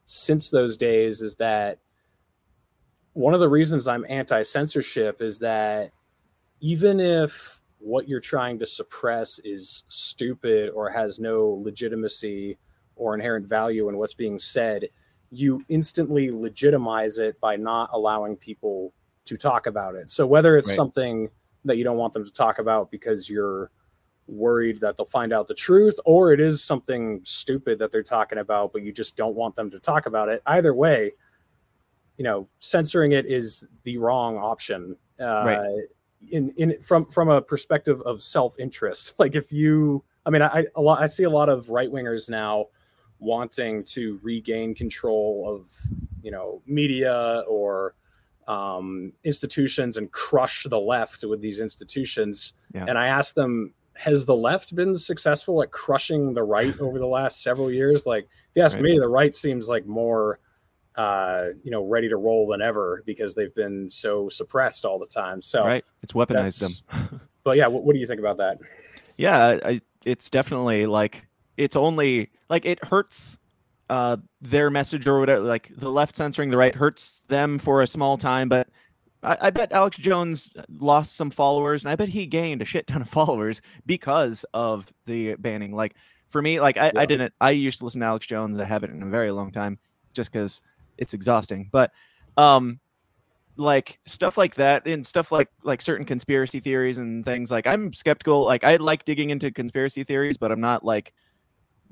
[0.05, 1.77] since those days is that
[3.13, 5.91] one of the reasons I'm anti censorship is that
[6.61, 12.57] even if what you're trying to suppress is stupid or has no legitimacy
[12.99, 14.87] or inherent value in what's being said,
[15.31, 18.93] you instantly legitimize it by not allowing people
[19.25, 20.11] to talk about it.
[20.11, 20.75] So whether it's Right.
[20.75, 21.29] something
[21.65, 23.71] that you don't want them to talk about because you're
[24.27, 28.37] worried that they'll find out the truth or it is something stupid that they're talking
[28.37, 31.11] about but you just don't want them to talk about it either way
[32.17, 35.59] you know censoring it is the wrong option uh Right.
[36.29, 40.81] in in from from a perspective of self-interest like if you i mean i a
[40.81, 42.67] lot i see a lot of right wingers now
[43.19, 45.71] wanting to regain control of
[46.21, 47.95] you know media or
[48.47, 52.85] um, institutions and crush the left with these institutions Yeah.
[52.87, 57.05] and i asked them has the left been successful at crushing the right over the
[57.05, 58.83] last several years like if you ask Right.
[58.83, 60.39] me the right seems like more
[60.95, 65.05] uh, you know ready to roll than ever because they've been so suppressed all the
[65.05, 65.85] time so right?
[66.01, 67.21] It's weaponized them.
[67.43, 68.57] but yeah what, what do you think about that
[69.17, 71.25] yeah I, it's definitely like
[71.59, 73.37] it's only like it hurts
[73.89, 77.87] uh their message or whatever like the left censoring the right hurts them for a
[77.87, 78.69] small time but
[79.21, 82.87] I, I bet alex jones lost some followers and i bet he gained a shit
[82.87, 85.75] ton of followers because of the banning.
[85.75, 85.95] Like
[86.29, 88.57] for me like i, I didn't i used to listen to alex jones.
[88.59, 89.77] I haven't in a very long time
[90.13, 90.63] just because
[90.97, 91.69] it's exhausting.
[91.71, 91.91] But
[92.37, 92.79] um
[93.57, 97.91] like stuff like that and stuff like like certain conspiracy theories and things like i'm
[97.91, 98.45] skeptical.
[98.45, 101.13] Like i like digging into conspiracy theories but i'm not like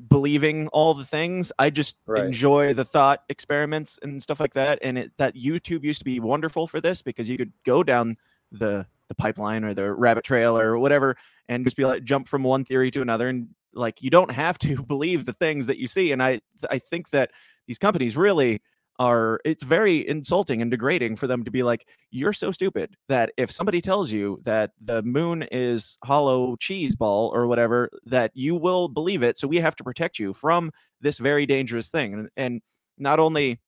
[0.10, 1.52] believing all the things.
[1.58, 2.26] I just Right.
[2.26, 4.80] enjoy the thought experiments and stuff like that.
[4.82, 8.18] And it that youtube used to be wonderful for this because you could go down
[8.52, 11.16] the the pipeline or the rabbit trail or whatever
[11.50, 13.30] and just be like jump from one theory to another.
[13.30, 16.12] And like you don't have to believe the things that you see.
[16.12, 17.32] And i i think that
[17.68, 18.62] these companies really
[19.00, 23.32] are it's very insulting and degrading for them to be like you're so stupid that
[23.38, 28.56] if somebody tells you that the moon is hollow cheese ball or whatever that you
[28.56, 32.14] will believe it so we have to protect you from this very dangerous thing.
[32.14, 32.62] And, and
[32.98, 33.60] not only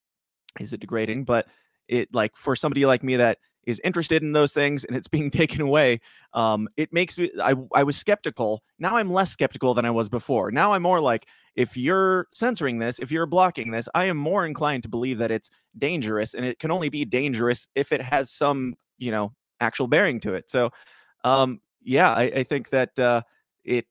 [0.60, 1.48] is it degrading but
[1.88, 5.30] it like for somebody like me that is interested in those things and it's being
[5.32, 6.00] taken away
[6.34, 8.64] um it makes me i i was skeptical.
[8.80, 10.50] Now i'm less skeptical than i was before.
[10.50, 14.46] Now i'm more like if you're censoring this if you're blocking this i am more
[14.46, 18.32] inclined to believe that it's dangerous and it can only be dangerous if it has
[18.32, 20.50] some you know actual bearing to it.
[20.50, 20.70] So
[21.24, 23.22] um yeah i, I think that uh
[23.64, 23.86] it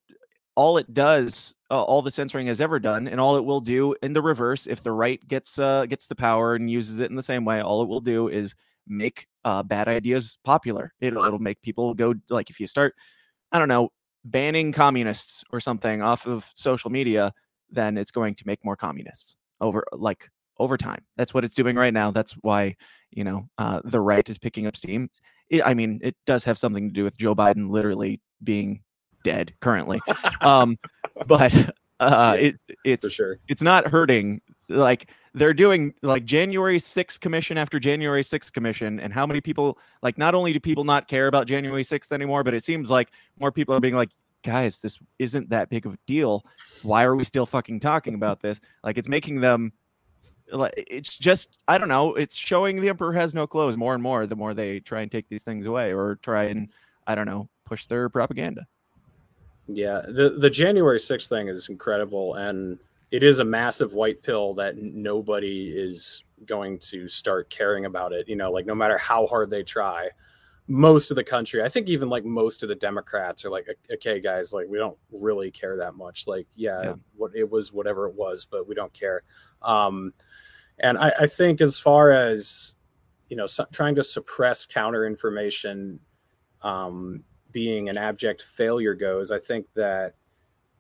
[0.55, 3.95] all it does uh, all the censoring has ever done and all it will do
[4.03, 7.17] in the reverse if the right gets uh gets the power and uses it in
[7.17, 8.55] the same way all it will do is
[8.87, 10.93] make uh bad ideas popular.
[11.01, 12.95] It'll, it'll make people go like if you start
[13.53, 13.91] i don't know
[14.25, 17.33] banning communists or something off of social media
[17.71, 21.05] then it's going to make more communists over like over time.
[21.17, 22.11] That's what it's doing right now.
[22.11, 22.77] That's why
[23.11, 25.09] you know uh the right is picking up steam.
[25.51, 28.83] It, i mean it does have something to do with joe biden literally being
[29.25, 30.01] dead currently.
[30.43, 30.79] Um
[31.27, 31.55] but
[32.01, 33.39] uh Yeah, it it's sure.
[33.49, 34.41] it's not hurting.
[34.69, 39.79] Like they're doing like january 6th commission after january 6th commission and how many people
[40.03, 43.11] like not only do people not care about january 6th anymore but it seems like
[43.39, 44.11] more people are being like
[44.45, 46.45] guys this isn't that big of a deal
[46.83, 49.73] why are we still fucking talking about this like it's making them
[50.53, 54.03] like it's just i don't know it's showing the emperor has no clothes more and
[54.03, 56.69] more the more they try and take these things away or try and
[57.07, 58.67] i don't know push their propaganda
[59.69, 62.79] Yeah, the the January 6th thing is incredible and
[63.11, 68.29] it is a massive white pill that nobody is going to start caring about it,
[68.29, 70.09] you know, like no matter how hard they try.
[70.69, 71.63] Most of the country.
[71.63, 74.99] I think even like most of the Democrats are like, okay, guys, like we don't
[75.11, 76.27] really care that much.
[76.27, 76.95] Like, yeah, Yeah.
[77.17, 79.23] what it was, whatever it was, but we don't care.
[79.63, 80.13] Um,
[80.79, 82.75] and I, I think as far as
[83.29, 86.01] you know, su- trying to suppress counter information
[86.63, 90.15] um, being an abject failure goes, I think that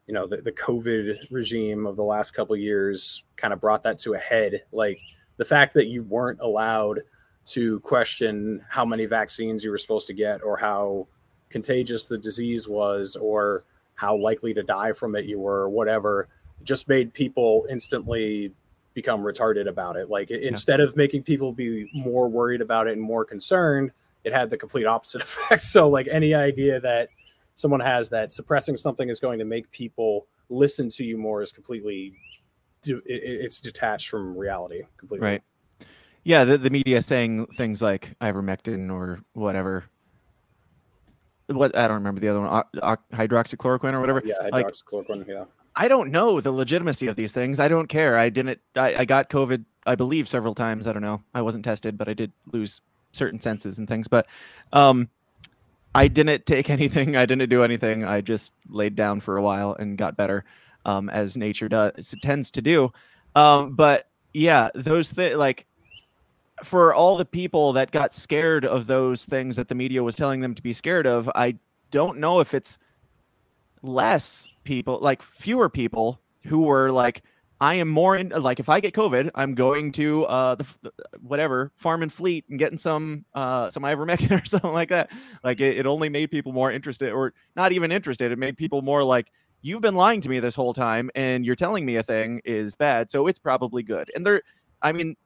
[0.07, 3.83] you know the, the COVID regime of the last couple of years kind of brought
[3.83, 4.63] that to a head.
[4.73, 4.99] Like
[5.37, 7.01] the fact that you weren't allowed
[7.49, 11.07] to question how many vaccines you were supposed to get or how
[11.51, 16.29] contagious the disease was or how likely to die from it you were or whatever
[16.63, 18.53] just made people instantly
[18.95, 20.11] become retarded about it.
[20.11, 23.93] Like instead of making people be more worried about it and more concerned
[24.25, 25.63] it had the complete opposite effect.
[25.63, 27.09] So like any idea that
[27.55, 31.53] someone has that suppressing something is going to make people listen to you more is
[31.53, 32.13] completely
[32.87, 35.27] it- it- it's detached from reality completely.
[35.27, 35.43] Right.
[36.29, 39.85] Yeah, the, the media saying things like ivermectin or whatever.
[41.47, 44.21] What I don't remember the other one, o- o- hydroxychloroquine or whatever.
[44.23, 47.59] yeah like- hydroxychloroquine yeah I don't know the legitimacy of these things.
[47.59, 48.19] I don't care.
[48.19, 48.61] I didn't.
[48.77, 49.65] I, I got COVID.
[49.87, 50.87] I believe several times.
[50.87, 51.23] I don't know.
[51.35, 54.07] I wasn't tested, but I did lose certain senses and things.
[54.07, 54.27] But
[54.75, 55.09] um,
[55.95, 57.17] I didn't take anything.
[57.17, 58.05] I didn't do anything.
[58.05, 60.45] I just laid down for a while and got better,
[60.85, 62.93] um, as nature does it tends to do.
[63.35, 65.65] Um, but yeah, those things like
[66.65, 70.41] for all the people that got scared of those things that the media was telling
[70.41, 71.57] them to be scared of, I
[71.91, 72.79] don't know if it's
[73.83, 77.23] less people, like fewer people who were like,
[77.61, 80.79] I am more in like if I get COVID, I'm going to uh the f-
[81.21, 85.11] whatever farm and fleet and getting some uh some ivermectin or something like that.
[85.43, 88.31] Like it, it only made people more interested, or not even interested.
[88.31, 91.57] It made people more like, you've been lying to me this whole time, and you're
[91.57, 94.11] telling me a thing is bad, so it's probably good.
[94.15, 94.43] And there,
[94.81, 95.17] I mean,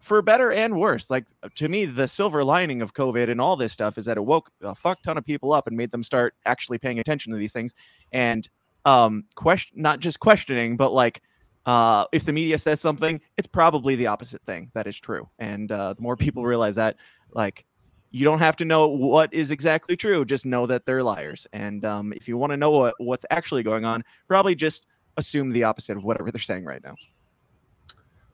[0.00, 1.10] for better and worse.
[1.10, 4.24] Like to me, the silver lining of COVID and all this stuff is that it
[4.24, 7.38] woke a fuck ton of people up and made them start actually paying attention to
[7.38, 7.74] these things
[8.12, 8.48] and
[8.86, 11.20] um question not just questioning, but like
[11.66, 15.28] uh if the media says something, it's probably the opposite thing that is true.
[15.38, 16.96] And uh the more people realize that,
[17.34, 17.66] like
[18.10, 21.46] you don't have to know what is exactly true, just know that they're liars.
[21.52, 24.86] And um if you want to know what, what's actually going on, probably just
[25.18, 26.94] assume the opposite of whatever they're saying right now.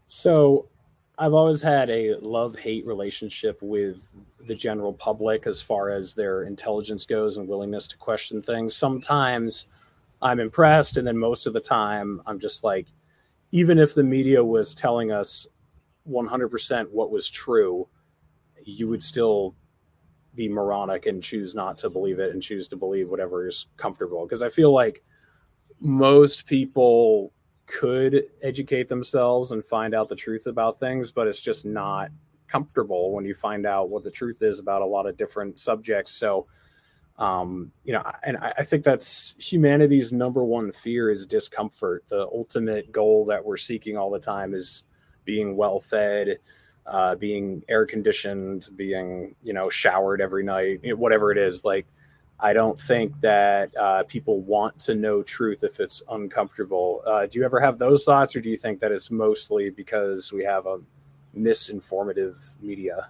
[0.07, 0.69] So
[1.19, 4.15] I've always had a love hate relationship with
[4.47, 8.77] the general public as far as their intelligence goes and willingness to question things.
[8.77, 9.67] Sometimes
[10.21, 12.89] I'm impressed, and then most of the time I'm just like,
[13.51, 15.47] even if the media was telling us
[16.09, 17.89] 100% what was true,
[18.65, 19.55] you would still
[20.35, 24.27] be moronic and choose not to believe it and choose to believe whatever is comfortable.
[24.27, 25.03] Because I feel like
[25.81, 27.33] most people
[27.67, 32.11] could educate themselves and find out the truth about things, but it's just not
[32.47, 36.13] comfortable when you find out what the truth is about a lot of different subjects.
[36.13, 36.47] So,
[37.19, 42.05] um, you know, and I, I think that's humanity's number one fear is discomfort.
[42.09, 44.85] The ultimate goal that we're seeking all the time is
[45.25, 46.39] being well fed,
[46.87, 51.65] uh, being air conditioned, being, you know, showered every night, whatever it is.
[51.65, 51.87] Like,
[52.38, 57.03] I don't think that uh, people want to know truth if it's uncomfortable.
[57.07, 60.33] Uh, do you ever have those thoughts, or do you think that it's mostly because
[60.33, 60.81] we have a
[61.37, 63.09] misinformative media?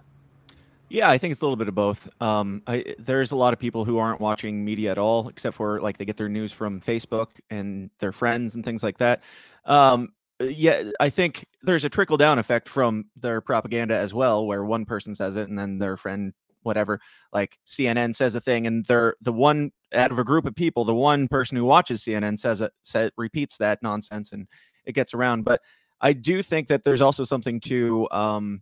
[0.89, 2.07] Yeah, I think it's a little bit of both.
[2.21, 5.81] Um, I, there's a lot of people who aren't watching media at all, except for
[5.81, 9.21] like they get their news from Facebook and their friends and things like that.
[9.65, 14.63] Um, yeah, I think there's a trickle down effect from their propaganda as well, where
[14.63, 16.33] one person says it and then their friend,
[16.67, 16.99] whatever,
[17.33, 20.85] like CNN says a thing, and they're the one out of a group of people,
[20.85, 24.47] the one person who watches CNN says it, says repeats that nonsense, and
[24.85, 25.43] it gets around.
[25.43, 25.61] But
[26.01, 28.61] I do think that there's also something to um,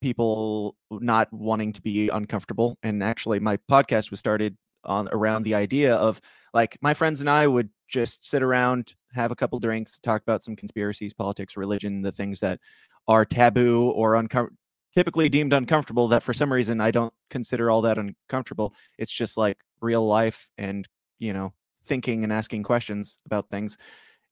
[0.00, 2.78] people not wanting to be uncomfortable.
[2.82, 6.20] And actually, my podcast was started on around the idea of
[6.54, 10.42] like my friends and I would just sit around, have a couple drinks, talk about
[10.42, 12.60] some conspiracies, politics, religion, the things that
[13.08, 14.56] are taboo or uncomfortable.
[14.96, 18.74] Typically deemed uncomfortable, that for some reason I don't consider all that uncomfortable.
[18.98, 21.52] It's just like real life and, you know,
[21.84, 23.76] thinking and asking questions about things.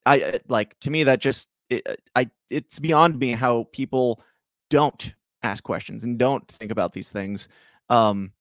[0.07, 4.23] I uh, like to me that just it, uh, I it's beyond me how people
[4.71, 7.49] don't ask questions and don't think about these things.
[7.91, 8.33] Um,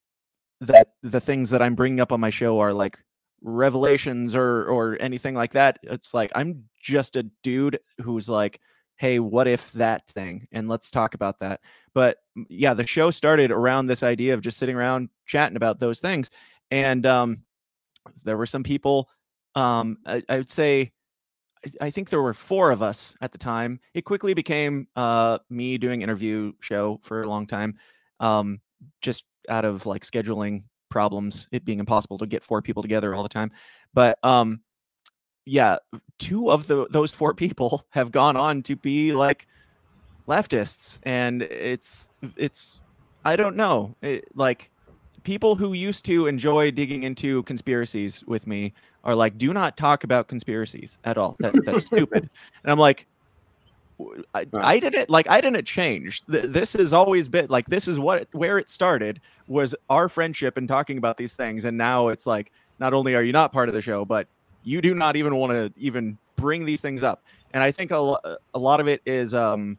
[0.61, 2.97] that the things that I'm bringing up on my show are like
[3.41, 5.77] revelations or or anything like that.
[5.83, 8.61] It's like I'm just a dude who's like,
[8.97, 10.47] hey, what if that thing?
[10.51, 11.61] And let's talk about that.
[11.93, 12.17] But
[12.49, 16.29] yeah, the show started around this idea of just sitting around chatting about those things.
[16.71, 17.43] And um,
[18.23, 19.09] there were some people,
[19.55, 20.91] um, I, I would say,
[21.65, 23.79] I- I think there were four of us at the time.
[23.93, 27.77] It quickly became uh, me doing interview show for a long time,
[28.19, 28.59] um,
[29.01, 33.23] just out of like scheduling problems, it being impossible to get four people together all
[33.23, 33.51] the time.
[33.93, 34.61] But um,
[35.45, 35.77] yeah,
[36.19, 39.47] two of the those four people have gone on to be like
[40.27, 42.81] leftists, and it's it's
[43.25, 44.69] I don't know, it, like
[45.23, 48.73] people who used to enjoy digging into conspiracies with me
[49.03, 51.35] are like, do not talk about conspiracies at all.
[51.39, 52.29] That, that's stupid.
[52.63, 53.07] And I'm like,
[54.33, 56.23] I didn't like I didn't change.
[56.27, 60.67] This has always been like this is what where it started was our friendship and
[60.67, 63.75] talking about these things, and now it's like not only are you not part of
[63.75, 64.27] the show, but
[64.63, 67.23] you do not even want to even bring these things up.
[67.53, 69.77] And I think a, a lot of it is um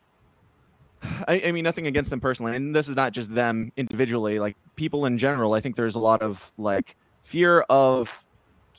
[1.29, 4.39] I, I mean nothing against them personally, and this is not just them individually.
[4.39, 8.25] Like people in general, I think there's a lot of like fear of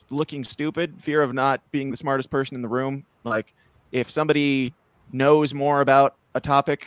[0.09, 3.05] looking stupid, fear of not being the smartest person in the room.
[3.23, 3.53] Like
[3.91, 4.73] if somebody
[5.11, 6.85] knows more about a topic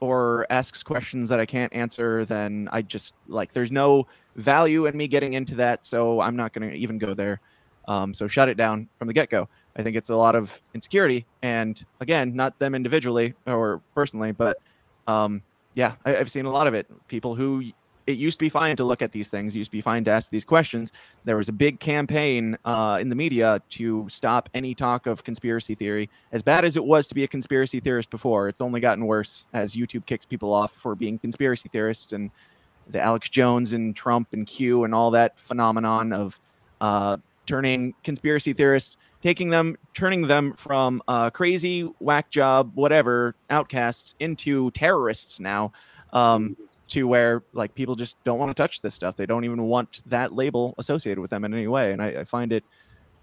[0.00, 4.06] or asks questions that I can't answer, then I just like there's no
[4.36, 7.40] value in me getting into that, so I'm not going to even go there.
[7.88, 9.48] Um, so shut it down from the get go.
[9.76, 14.58] I think it's a lot of insecurity, and again, not them individually or personally, but
[15.06, 15.42] um,
[15.74, 16.86] yeah, I, I've seen a lot of it.
[17.08, 17.62] People who
[18.06, 20.10] it used to be fine to look at these things, used to be fine to
[20.10, 20.92] ask these questions.
[21.24, 25.74] There was a big campaign uh, in the media to stop any talk of conspiracy
[25.74, 26.08] theory.
[26.32, 29.46] As bad as it was to be a conspiracy theorist before, it's only gotten worse
[29.52, 32.30] as YouTube kicks people off for being conspiracy theorists and
[32.88, 36.40] the Alex Jones and Trump and Q and all that phenomenon of
[36.80, 37.16] uh,
[37.46, 44.70] turning conspiracy theorists, taking them, turning them from uh, crazy whack job, whatever outcasts into
[44.72, 45.72] terrorists now.
[46.12, 46.56] Um,
[46.88, 49.16] to where like people just don't want to touch this stuff.
[49.16, 51.92] They don't even want that label associated with them in any way.
[51.92, 52.64] And I, I find it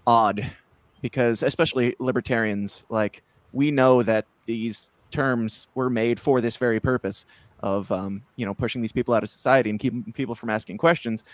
[0.06, 0.52] odd
[1.00, 3.22] because especially libertarians, like
[3.52, 7.24] we know that these terms were made for this very purpose
[7.60, 10.76] of um, you know pushing these people out of society and keeping people from asking
[10.76, 11.24] questions.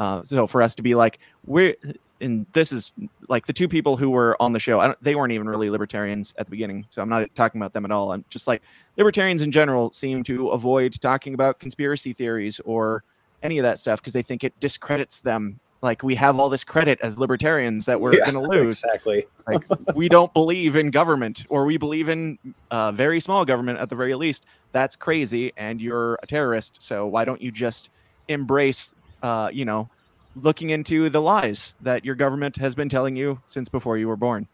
[0.00, 1.76] Uh, so for us to be like we're
[2.22, 2.92] and this is
[3.28, 5.68] like the two people who were on the show I don't, they weren't even really
[5.70, 8.12] libertarians at the beginning so i'm not talking about them at all.
[8.12, 8.62] I'm just like
[8.96, 13.04] libertarians in general seem to avoid talking about conspiracy theories or
[13.42, 15.60] any of that stuff because they think it discredits them.
[15.82, 18.82] Like we have all this credit as libertarians that we're Yeah, going to lose.
[18.84, 19.26] Exactly.
[19.46, 22.38] like we don't believe in government or we believe in
[22.70, 24.44] uh, very small government at the very least.
[24.72, 27.90] That's crazy and you're a terrorist so why don't you just
[28.28, 29.88] embrace uh, you know
[30.36, 34.16] looking into the lies that your government has been telling you since before you were
[34.16, 34.46] born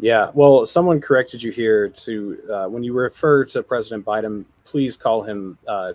[0.00, 0.30] Yeah.
[0.32, 5.22] Well, someone corrected you here to uh, when you refer to President Biden, please call
[5.22, 5.94] him uh,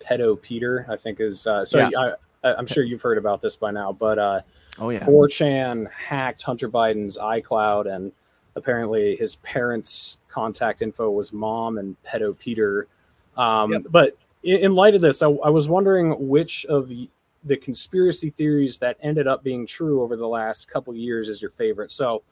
[0.00, 0.84] pedo Peter.
[0.88, 1.78] I think is uh, so.
[1.78, 2.14] Yeah.
[2.42, 4.40] I, I'm sure you've heard about this by now, but uh,
[4.78, 8.12] oh yeah 4chan hacked Hunter Biden's iCloud, and
[8.56, 12.88] apparently his parents' contact info was mom and pedo Peter.
[13.36, 13.82] Um, Yep.
[13.90, 17.08] But in, light of this, I, I was wondering which of the,
[17.44, 21.50] the conspiracy theories that ended up being true over the last couple years is your
[21.50, 21.90] favorite.
[21.90, 22.22] So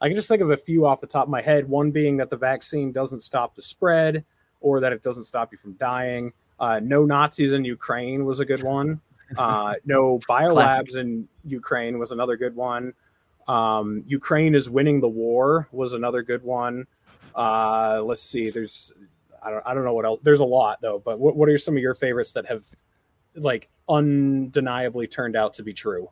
[0.00, 1.68] I can just think of a few off the top of my head.
[1.68, 4.24] One being that the vaccine doesn't stop the spread,
[4.60, 6.32] or that it doesn't stop you from dying.
[6.58, 9.00] Uh, no Nazis in Ukraine was a good one.
[9.36, 12.92] Uh, no biolabs in Ukraine was another good one.
[13.46, 16.86] Um, Ukraine is winning the war was another good one.
[17.34, 18.50] Uh, let's see.
[18.50, 18.92] There's
[19.42, 20.20] I don't I don't know what else.
[20.22, 20.98] There's a lot though.
[20.98, 22.64] But what what are some of your favorites that have
[23.34, 26.10] like undeniably turned out to be true?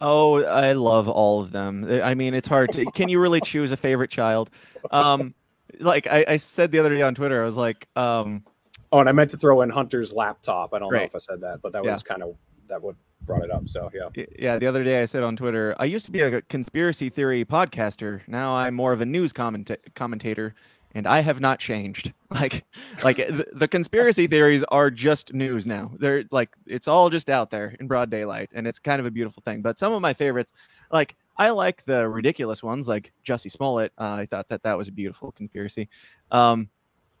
[0.00, 1.86] Oh, I love all of them.
[2.02, 2.84] I mean, it's hard to.
[2.94, 4.50] Can you really choose a favorite child?
[4.92, 5.34] Um,
[5.80, 8.44] like I, I said the other day on Twitter, I was like, um,
[8.90, 10.72] Oh, and I meant to throw in Hunter's laptop.
[10.72, 11.90] I don't know if I said that, but that Yeah.
[11.90, 12.36] was kind of
[12.68, 13.68] that what brought it up.
[13.68, 14.24] So yeah.
[14.38, 17.44] yeah, the other day I said on Twitter, I used to be a conspiracy theory
[17.44, 18.20] podcaster.
[18.28, 20.54] Now I'm more of a news commenta- commentator,
[20.94, 22.12] and I have not changed.
[22.30, 22.66] Like,
[23.02, 25.90] like the, the conspiracy theories are just news now.
[25.98, 29.10] They're like it's all just out there in broad daylight, and it's kind of a
[29.10, 29.62] beautiful thing.
[29.62, 30.52] But some of my favorites,
[30.92, 33.92] like I like the ridiculous ones, like Jussie Smollett.
[33.96, 35.88] Uh, I thought that that was a beautiful conspiracy.
[36.30, 36.68] Um,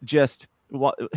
[0.04, 0.98] just what.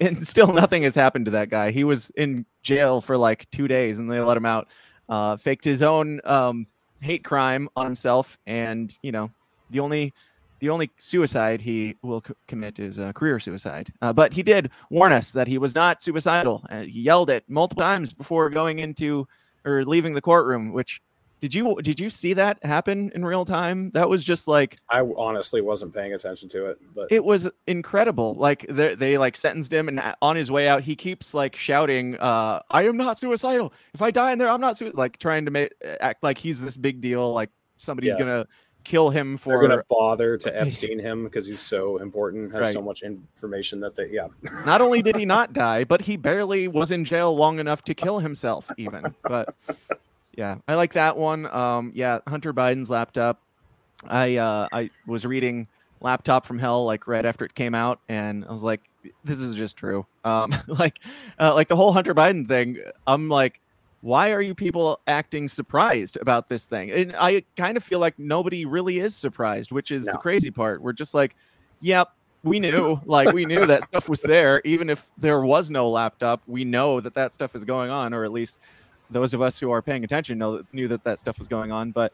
[0.00, 1.72] And still, nothing has happened to that guy.
[1.72, 4.68] He was in jail for like two days, and they let him out.
[5.08, 6.64] Uh, faked his own um,
[7.00, 9.32] hate crime on himself, and you know,
[9.70, 10.14] the only
[10.60, 13.92] the only suicide he will c- commit is uh, career suicide.
[14.00, 16.64] Uh, but he did warn us that he was not suicidal.
[16.70, 19.26] Uh, he yelled it multiple times before going into
[19.64, 20.72] or leaving the courtroom.
[20.72, 21.00] Which
[21.40, 23.90] did you did you see that happen in real time?
[23.92, 28.34] That was just like I honestly wasn't paying attention to it, but it was incredible.
[28.34, 32.16] Like they they like sentenced him, and on his way out, he keeps like shouting,
[32.16, 33.72] uh, "I am not suicidal.
[33.94, 36.60] If I die in there, I'm not sui-" like trying to make act like he's
[36.60, 38.18] this big deal, like somebody's Yeah.
[38.18, 38.46] gonna
[38.84, 39.58] kill him for.
[39.58, 43.94] They're gonna bother to Epstein him because he's so important, has so much information that
[43.94, 44.28] they yeah.
[44.66, 47.94] not only did he not die, but he barely was in jail long enough to
[47.94, 49.14] kill himself, even.
[49.22, 49.54] But
[50.36, 51.46] yeah, I like that one.
[51.46, 53.40] Um, yeah, Hunter Biden's laptop.
[54.04, 55.68] I uh, I was reading
[56.00, 58.80] Laptop from Hell like right after it came out, and I was like,
[59.24, 60.06] this is just true.
[60.24, 61.00] Um, like,
[61.38, 62.78] uh, like the whole Hunter Biden thing.
[63.06, 63.60] I'm like,
[64.02, 66.90] why are you people acting surprised about this thing?
[66.90, 70.80] And I kind of feel like nobody really is surprised, which is the crazy part.
[70.80, 71.36] We're just like,
[71.80, 72.08] yep,
[72.42, 76.42] we knew, like we knew that stuff was there, even if there was no laptop.
[76.46, 78.58] We know that that stuff is going on, or at least
[79.10, 81.90] those of us who are paying attention know knew that that stuff was going on.
[81.90, 82.12] But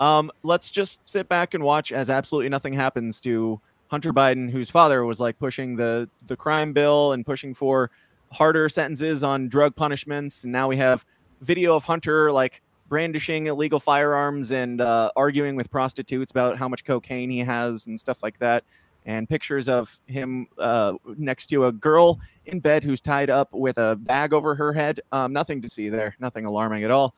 [0.00, 4.70] um, let's just sit back and watch as absolutely nothing happens to Hunter Biden, whose
[4.70, 7.90] father was like pushing the the crime bill and pushing for
[8.32, 11.04] harder sentences on drug punishments, and now we have
[11.40, 16.84] video of Hunter like brandishing illegal firearms and uh, arguing with prostitutes about how much
[16.84, 18.64] cocaine he has and stuff like that.
[19.06, 23.78] And pictures of him uh, next to a girl in bed who's tied up with
[23.78, 25.00] a bag over her head.
[25.12, 27.14] Um, nothing to see there, nothing alarming at all.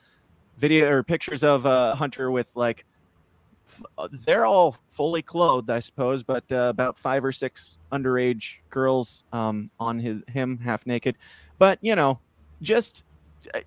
[0.59, 2.85] Video or pictures of uh, Hunter with like,
[3.99, 9.25] uh, they're all fully clothed, I suppose, but uh, about five or six underage girls
[9.33, 11.16] um, on his him half naked.
[11.59, 12.21] But you know,
[12.62, 13.05] just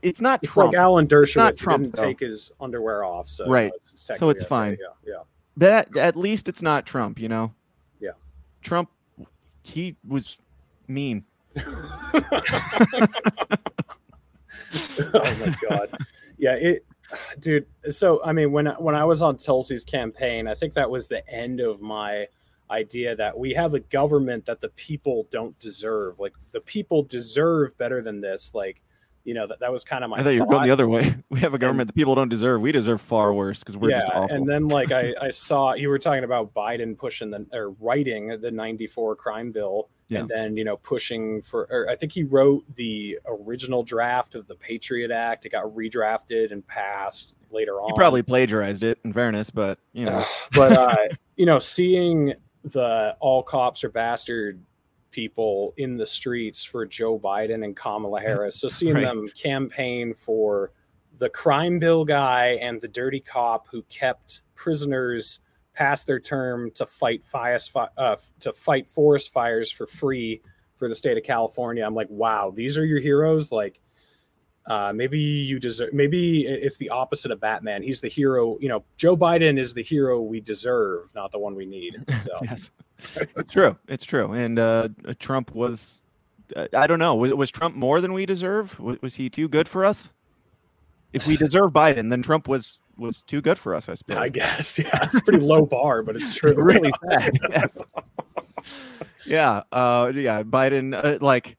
[0.01, 0.73] it's not It's Trump.
[0.73, 1.35] like Alan Dershowitz.
[1.35, 2.03] not he Trump, didn't though.
[2.05, 3.71] take his underwear off, so Right.
[3.75, 4.77] It's, So it's fine.
[4.79, 5.23] Yeah, yeah.
[5.57, 7.53] but at, at least it's not Trump, you know.
[7.99, 8.11] Yeah.
[8.61, 8.89] Trump,
[9.63, 10.37] he was
[10.87, 11.23] mean.
[15.13, 15.89] oh my god
[16.37, 16.85] yeah it
[17.39, 20.89] dude so i mean when I- when i was on tulsi's campaign i think that
[20.89, 22.27] was the end of my
[22.71, 27.77] idea that we have a government that the people don't deserve like the people deserve
[27.77, 28.81] better than this like
[29.23, 30.87] you know that, that was kind of my I thought you were going the other
[30.87, 31.15] way.
[31.29, 32.61] We have a government that people don't deserve.
[32.61, 34.35] We deserve far worse because we're yeah, just awful.
[34.35, 38.39] and then like I, I saw you were talking about Biden pushing the or writing
[38.41, 40.19] the 94 crime bill Yeah.
[40.19, 44.45] and then you know pushing for or I think he wrote the original draft of
[44.47, 45.45] the Patriot Act.
[45.45, 47.89] It got redrafted and passed later on.
[47.89, 50.95] he probably plagiarized it, in fairness, but you know, but uh,
[51.35, 54.61] you know, seeing the all cops are bastard
[55.13, 59.05] people in the streets for Joe Biden and Kamala Harris, so seeing Right.
[59.05, 60.71] them campaign for
[61.19, 65.39] the crime bill guy and the dirty cop who kept prisoners
[65.73, 70.41] past their term to fight fires, uh, to fight forest fires for free
[70.75, 71.85] for the state of California.
[71.85, 73.51] I'm like, wow, these are your heroes.
[73.51, 73.79] Like,
[74.65, 75.93] uh, maybe you deserve.
[75.93, 77.81] Maybe it's the opposite of Batman.
[77.83, 78.57] He's the hero.
[78.61, 81.97] You know, Joe Biden is the hero we deserve, not the one we need.
[82.23, 82.71] So yes,
[83.15, 83.77] it's true.
[83.87, 84.33] It's true.
[84.33, 84.89] And uh,
[85.19, 86.01] Trump was,
[86.55, 88.79] uh, I don't know, was, was Trump more than we deserve?
[88.79, 90.13] Was, was he too good for us?
[91.13, 94.17] If we deserve Biden, then Trump was was too good for us, I suppose.
[94.17, 96.49] I guess, yeah, it's pretty low bar, but it's true.
[96.49, 97.39] It's really bad.
[97.49, 97.81] Yes.
[99.25, 99.63] yeah.
[99.71, 100.43] Uh, yeah.
[100.43, 101.57] Biden, uh, like,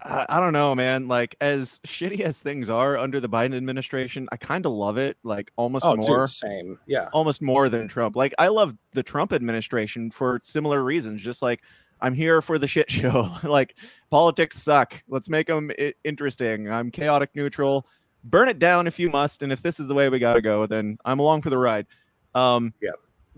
[0.00, 1.08] I, don't know, man.
[1.08, 5.16] Like, as shitty as things are under the Biden administration, I kind of love it.
[5.24, 6.20] Like, almost Oh, more.
[6.20, 6.78] dude, same.
[6.86, 7.08] Yeah.
[7.12, 8.14] almost more than Trump.
[8.14, 11.20] Like I love the Trump administration for similar reasons.
[11.20, 11.62] Just like
[12.00, 13.28] I'm here for the shit show.
[13.42, 13.74] like
[14.10, 15.02] politics suck.
[15.08, 16.70] Let's make them I- interesting.
[16.70, 17.84] I'm chaotic neutral.
[18.24, 20.66] Burn it down if you must, and if this is the way we gotta go,
[20.66, 21.86] then I'm along for the ride.
[22.34, 22.90] Um, Yeah.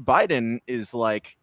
[0.03, 1.37] Biden is like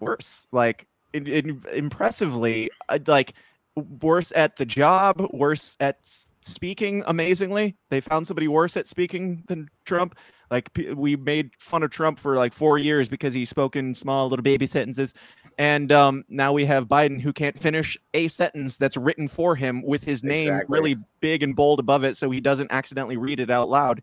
[0.00, 0.48] worse.
[0.52, 3.34] Like in, in, impressively, uh, like
[3.74, 5.98] worse at the job, worse at
[6.42, 7.76] speaking amazingly.
[7.88, 10.16] They found somebody worse at speaking than Trump.
[10.50, 14.28] Like we made fun of Trump for like four years because he spoke in small
[14.28, 15.14] little baby sentences,
[15.56, 19.82] and um, now we have Biden who can't finish a sentence that's written for him
[19.82, 20.78] with his name Exactly.
[20.78, 24.02] really big and bold above it, so he doesn't accidentally read it out loud.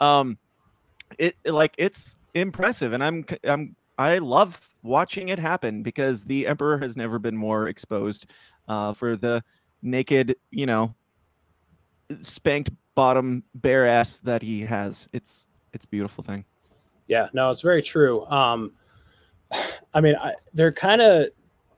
[0.00, 0.36] Um,
[1.18, 6.78] it like it's impressive, and I'm I'm I love watching it happen because the emperor
[6.78, 8.30] has never been more exposed
[8.68, 9.42] uh, for the
[9.82, 10.94] naked, you know,
[12.20, 15.08] spanked bottom bare ass that he has.
[15.12, 16.44] It's it's beautiful thing.
[17.06, 18.24] Yeah, no, it's very true.
[18.26, 18.72] Um,
[19.94, 21.28] I mean, I, they're kind of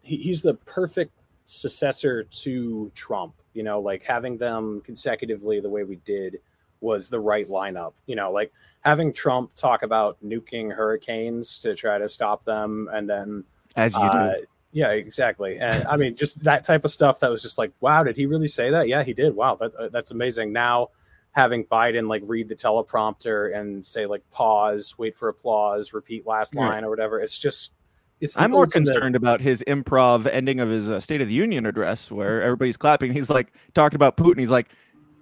[0.03, 1.13] he, he's the perfect
[1.47, 3.35] successor to Trump.
[3.55, 6.39] You know, like having them consecutively the way we did
[6.81, 7.93] was the right lineup.
[8.07, 13.09] You know, like having Trump talk about nuking hurricanes to try to stop them, and
[13.09, 13.45] then
[13.77, 14.45] As you uh, do.
[14.73, 15.59] yeah, exactly.
[15.59, 18.27] And I mean, just that type of stuff that was just like, wow, did he
[18.27, 18.89] really say that?
[18.89, 19.35] Yeah, he did.
[19.35, 20.53] Wow, that, uh, that's amazing.
[20.53, 20.89] Now
[21.33, 26.55] having Biden like read the teleprompter and say like pause, wait for applause, repeat last
[26.55, 26.67] Right.
[26.67, 27.19] line or whatever.
[27.21, 27.73] It's just
[28.21, 31.67] it's I'm more concerned about his improv ending of his uh, State of the Union
[31.67, 33.13] address, where everybody's clapping.
[33.13, 34.39] He's like talking about Putin.
[34.39, 34.69] He's like,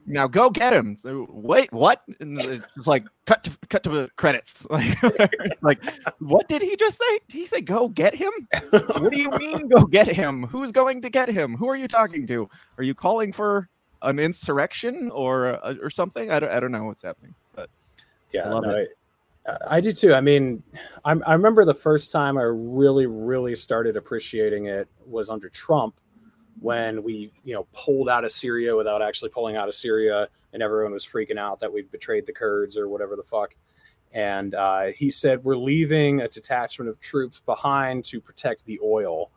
[0.06, 0.96] now go get him.
[0.96, 2.02] So, Wait, what?
[2.20, 4.66] And it's like cut to cut to the credits.
[4.70, 4.96] Like,
[5.62, 5.84] like
[6.18, 7.18] what did he just say?
[7.28, 8.32] Did he say go get him?
[8.70, 10.44] What do you mean go get him?
[10.44, 11.56] Who's going to get him?
[11.56, 12.48] Who are you talking to?
[12.78, 13.68] Are you calling for
[14.02, 16.30] an insurrection or uh, or something?
[16.30, 17.34] I don't I don't know what's happening.
[17.54, 17.70] But
[18.32, 18.86] Yeah, I love no, I,
[19.68, 20.14] I do too.
[20.14, 20.62] I mean,
[21.04, 26.00] I'm, I remember the first time I really, really started appreciating it was under Trump
[26.60, 30.62] when we, you know, pulled out of Syria without actually pulling out of Syria, and
[30.62, 33.54] everyone was freaking out that we betrayed the Kurds or whatever the fuck.
[34.12, 39.30] And uh, he said, We're leaving a detachment of troops behind to protect the oil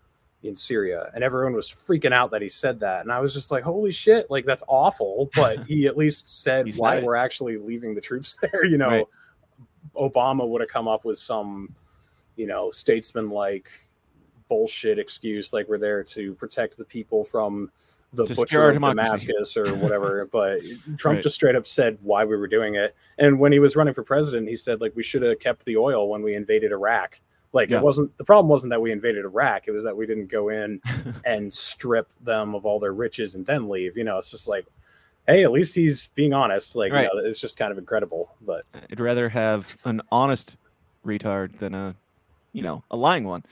[0.44, 1.10] in Syria.
[1.16, 3.02] And everyone was freaking out that he said that.
[3.02, 5.30] And I was just like, Holy shit, like that's awful.
[5.36, 8.90] But he at least said why we're actually leaving the troops there, you know.
[8.90, 9.08] Right.
[9.96, 11.74] Obama would have come up with some,
[12.36, 13.72] you know, statesman like
[14.50, 17.72] bullshit excuse, like we're there to protect the people from
[18.14, 18.80] the To butcher of.
[18.82, 20.26] Damascus or whatever.
[20.32, 20.62] but
[20.98, 21.24] Trump Right.
[21.24, 22.96] just straight up said why we were doing it.
[23.18, 25.78] And when he was running for president, he said like we should have kept the
[25.78, 27.20] oil when we invaded Iraq.
[27.54, 27.78] Like Yeah.
[27.78, 30.50] it wasn't the problem wasn't that we invaded Iraq; it was that we didn't go
[30.50, 30.82] in
[31.26, 33.98] and strip them of all their riches and then leave.
[33.98, 34.66] You know, it's just like,
[35.28, 36.76] hey, at least he's being honest.
[36.76, 37.10] Like, Right.
[37.12, 38.34] you know, it's just kind of incredible.
[38.42, 40.56] But I'd rather have an honest
[41.06, 41.96] retard than a,
[42.54, 43.44] you know, a lying one,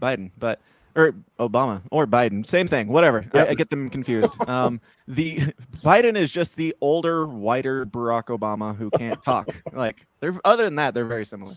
[0.00, 0.60] Biden, but
[0.96, 2.88] or Obama or Biden, same thing.
[2.88, 3.26] Whatever.
[3.34, 4.36] I, I get them confused.
[4.48, 5.38] Um, the
[5.82, 9.48] Biden is just the older, whiter Barack Obama who can't talk.
[9.72, 11.56] Like they're other than that, they're very similar.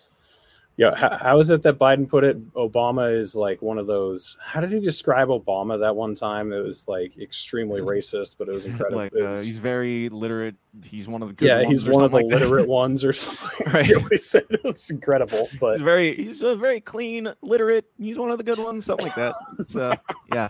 [0.77, 2.53] Yeah, how, how is it that Biden put it?
[2.53, 4.37] Obama is like one of those.
[4.39, 6.53] How did he describe Obama that one time?
[6.53, 8.97] It was like extremely racist, but it was incredible.
[8.97, 10.55] like uh, he's very literate.
[10.83, 12.41] He's one of the good yeah, ones he's or one of the like that.
[12.41, 13.73] literate ones or something.
[13.73, 13.87] Right.
[13.87, 17.85] He always said it's incredible, but He's very he's a very clean, literate.
[17.97, 19.33] He's one of the good ones, something like that.
[19.75, 19.95] Uh,
[20.31, 20.49] yeah.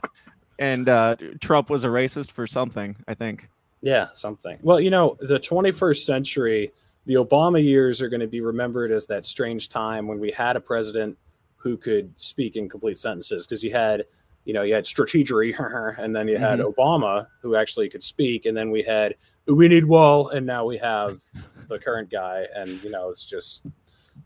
[0.59, 3.49] And uh, Trump was a racist for something, I think.
[3.81, 4.57] Yeah, something.
[4.61, 6.71] Well, you know, the 21st century,
[7.07, 10.57] the Obama years are going to be remembered as that strange time when we had
[10.57, 11.17] a president
[11.55, 14.03] who could speak in complete sentences because you had,
[14.43, 15.57] you know, you had strategery,
[15.97, 16.79] and then you had mm-hmm.
[16.79, 19.15] Obama who actually could speak, and then we had
[19.47, 21.21] we need wall, and now we have
[21.69, 23.65] the current guy, and you know, it's just,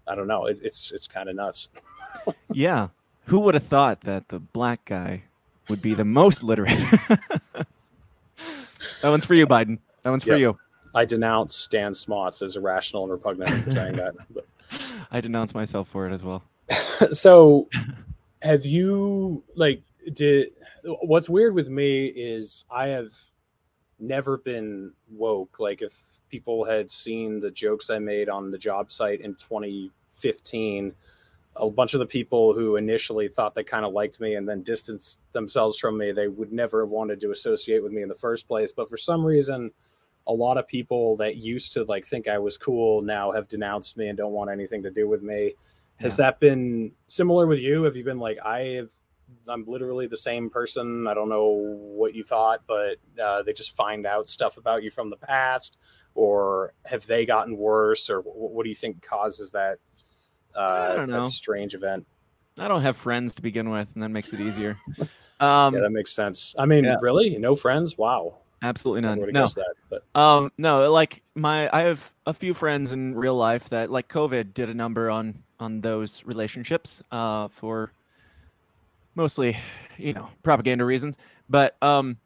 [0.08, 1.70] I don't know, it, it's it's kind of nuts.
[2.54, 2.90] Yeah.
[3.26, 5.24] Who would have thought that the black guy
[5.70, 6.78] would be the most literate?
[7.08, 7.66] that
[9.04, 9.80] one's for you, Biden.
[10.04, 10.56] That one's for you.
[10.94, 14.14] I denounce Dan Smots as irrational and repugnant for saying that.
[14.34, 14.48] But
[15.12, 16.44] I denounce myself for it as well.
[17.12, 17.68] so
[18.42, 19.84] have you like
[20.14, 20.50] did
[20.84, 23.12] what's weird with me is i have
[24.00, 28.92] never been woke like if people had seen the jokes i made on the job
[28.92, 30.94] site in 2015
[31.58, 34.64] a bunch of the people who initially thought they kind of liked me and then
[34.64, 38.16] distanced themselves from me they would never have wanted to associate with me in the
[38.16, 39.70] first place but for some reason
[40.32, 43.98] a lot of people that used to like think i was cool now have denounced
[43.98, 45.54] me and don't want anything to do with me
[46.02, 47.84] has that been similar with you?
[47.84, 48.92] Have you been like, I have,
[49.48, 51.08] I'm literally the same person.
[51.08, 54.92] I don't know what you thought, but uh, they just find out stuff about you
[54.92, 55.78] from the past,
[56.16, 59.78] or have they gotten worse, or wh- what do you think causes that?
[60.56, 61.24] Uh, don't know.
[61.24, 62.06] That strange event.
[62.58, 64.78] I don't have friends to begin with, and that makes it easier.
[65.40, 66.54] Um, yeah, that makes sense.
[66.60, 66.98] I mean, yeah.
[67.02, 67.98] really, no friends?
[67.98, 69.20] Wow, absolutely none.
[69.32, 69.74] No, that.
[69.90, 74.08] But Um, no, like my I have a few friends in real life that like
[74.08, 77.92] COVID did a number on on those relationships uh for
[79.16, 79.58] mostly,
[79.98, 81.18] you know, propaganda reasons.
[81.50, 82.18] But um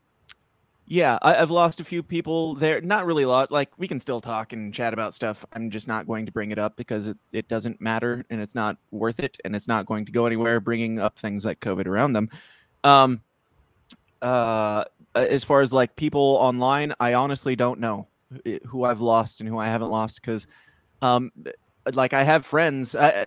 [0.87, 2.79] yeah, I, I've lost a few people there.
[2.79, 3.51] Not really lost.
[3.51, 5.43] Like we can still talk and chat about stuff.
[5.53, 8.53] I'm just not going to bring it up because it, it doesn't matter and it's
[8.53, 10.59] not worth it and it's not going to go anywhere.
[10.59, 12.29] Bringing up things like COVID around them.
[12.83, 13.21] Um,
[14.21, 18.07] uh, as far as like people online, I honestly don't know
[18.67, 20.47] who I've lost and who I haven't lost because,
[21.01, 21.31] um,
[21.93, 22.95] like I have friends.
[22.95, 23.25] I,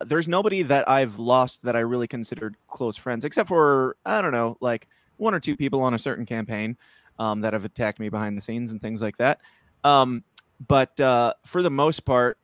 [0.00, 4.32] there's nobody that I've lost that I really considered close friends, except for I don't
[4.32, 6.76] know, like one or two people on a certain campaign
[7.18, 9.40] um, that have attacked me behind the scenes and things like that.
[9.84, 10.24] Um,
[10.66, 12.38] but uh, for the most part,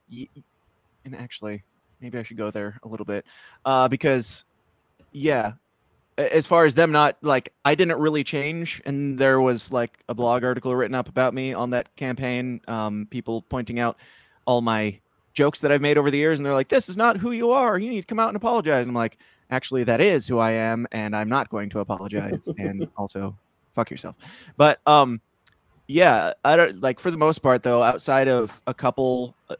[1.04, 1.62] and actually,
[2.00, 3.26] maybe I should go there a little bit
[3.64, 4.44] uh, because,
[5.12, 5.52] yeah,
[6.18, 10.14] as far as them not like I didn't really change, and there was like a
[10.14, 12.60] blog article written up about me on that campaign.
[12.68, 13.98] Um, people pointing out
[14.46, 14.98] all my
[15.34, 17.50] jokes that I've made over the years, and they're like, "This is not who you
[17.50, 17.78] are.
[17.78, 19.18] You need to come out and apologize." And I'm like,
[19.50, 23.36] "Actually, that is who I am, and I'm not going to apologize." and also,
[23.74, 24.16] fuck yourself.
[24.56, 25.20] But um,
[25.86, 27.82] yeah, I don't like for the most part though.
[27.82, 29.56] Outside of a couple uh,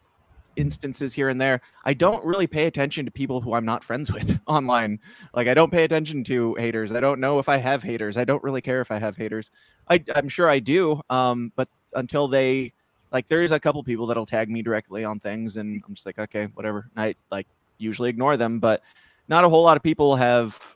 [0.57, 4.11] instances here and there, I don't really pay attention to people who I'm not friends
[4.11, 4.99] with online.
[5.33, 6.91] Like I don't pay attention to haters.
[6.91, 8.17] I don't know if I have haters.
[8.17, 9.51] I don't really care if I have haters.
[9.89, 11.01] I, I'm sure I do.
[11.09, 12.73] Um, but until they
[13.11, 16.19] like there's a couple people that'll tag me directly on things and I'm just like,
[16.19, 16.89] okay, whatever.
[16.95, 17.47] And I like
[17.77, 18.81] usually ignore them, but
[19.29, 20.75] not a whole lot of people have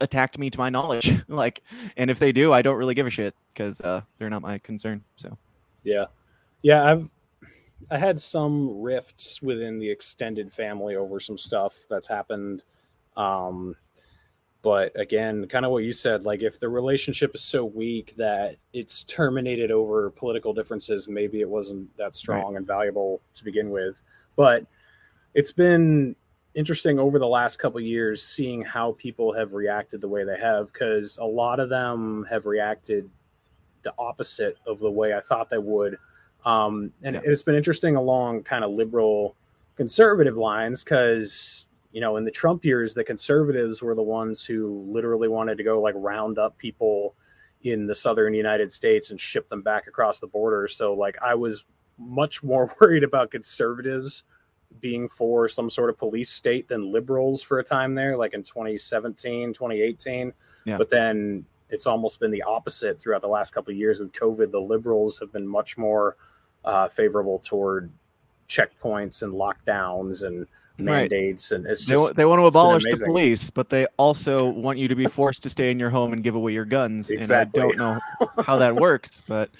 [0.00, 1.12] attacked me to my knowledge.
[1.28, 1.62] like,
[1.96, 4.58] and if they do, I don't really give a shit because uh, they're not my
[4.58, 5.02] concern.
[5.16, 5.36] So
[5.84, 6.06] Yeah.
[6.62, 7.08] Yeah, I've
[7.90, 12.62] I had some rifts within the extended family over some stuff that's happened.
[13.16, 13.76] Um
[14.60, 18.56] but again, kind of what you said, like if the relationship is so weak that
[18.72, 24.02] it's terminated over political differences, maybe it wasn't that strong and valuable to begin with.
[24.34, 24.66] But
[25.32, 26.16] it's been
[26.54, 30.72] interesting over the last couple years seeing how people have reacted the way they have
[30.72, 33.08] because a lot of them have reacted
[33.82, 35.96] the opposite of the way I thought they would.
[36.44, 37.20] Um, and Yeah.
[37.24, 39.34] it's been interesting along kind of liberal
[39.76, 44.84] conservative lines because you know in the Trump years the conservatives were the ones who
[44.88, 47.14] literally wanted to go like round up people
[47.62, 50.68] in the southern United States and ship them back across the border.
[50.68, 51.64] So like I was
[51.98, 54.24] much more worried about conservatives
[54.80, 58.42] being for some sort of police state than liberals for a time there like in
[58.42, 60.32] 2017 2018
[60.66, 60.76] Yeah.
[60.76, 64.50] but then it's almost been the opposite throughout the last couple of years with covid
[64.50, 66.16] the liberals have been much more
[66.64, 67.90] uh, favorable toward
[68.48, 70.46] checkpoints and lockdowns and
[70.80, 71.10] Right.
[71.10, 74.78] mandates and it's they, just they want to abolish the police, but they also want
[74.78, 77.10] you to be forced to stay in your home and give away your guns.
[77.10, 77.62] Exactly.
[77.62, 79.50] And I don't know how that works, but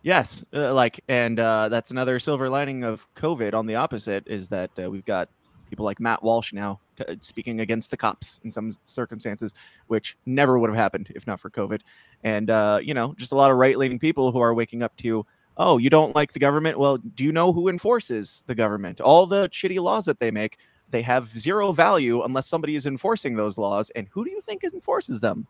[0.00, 3.52] yes, uh, like, and uh, that's another silver lining of COVID.
[3.52, 5.28] On the opposite is that uh, we've got
[5.68, 6.80] people like Matt Walsh now
[7.20, 9.54] speaking against the cops in some circumstances,
[9.86, 11.80] which never would have happened if not for COVID.
[12.24, 15.26] And uh, you know, just a lot of right-leaning people who are waking up to.
[15.58, 16.78] Oh, you don't like the government?
[16.78, 19.02] Well, do you know who enforces the government?
[19.02, 20.58] All the shitty laws that they make,
[20.90, 23.90] they have zero value unless somebody is enforcing those laws.
[23.90, 25.46] And who do you think enforces them?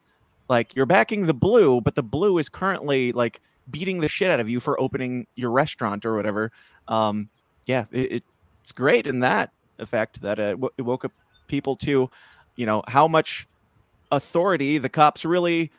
[0.48, 3.40] Like you're backing the blue, but the blue is currently like
[3.70, 6.50] beating the shit out of you for opening your restaurant or whatever.
[6.88, 7.28] Um,
[7.66, 8.24] yeah, it,
[8.60, 11.12] it's great in that effect that uh, it woke up
[11.52, 12.10] people to,
[12.56, 13.46] you know, how much
[14.10, 15.70] authority the cops really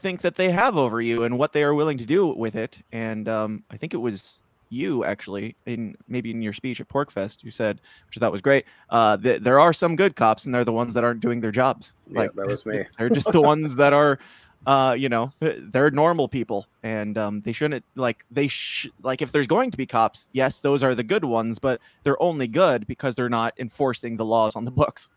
[0.00, 2.82] think that they have over you and what they are willing to do with it.
[2.90, 4.40] And um, I think it was
[4.72, 8.40] you actually in maybe in your speech at PorcFest you said, which I thought was
[8.40, 11.40] great, uh, that there are some good cops and they're the ones that aren't doing
[11.40, 11.94] their jobs.
[12.08, 14.18] yeah, that was me They're just the ones that are,
[14.66, 19.32] uh, you know, they're normal people, and um, they shouldn't like they sh- like if
[19.32, 22.86] there's going to be cops, yes, those are the good ones, but they're only good
[22.86, 25.10] because they're not enforcing the laws on the books.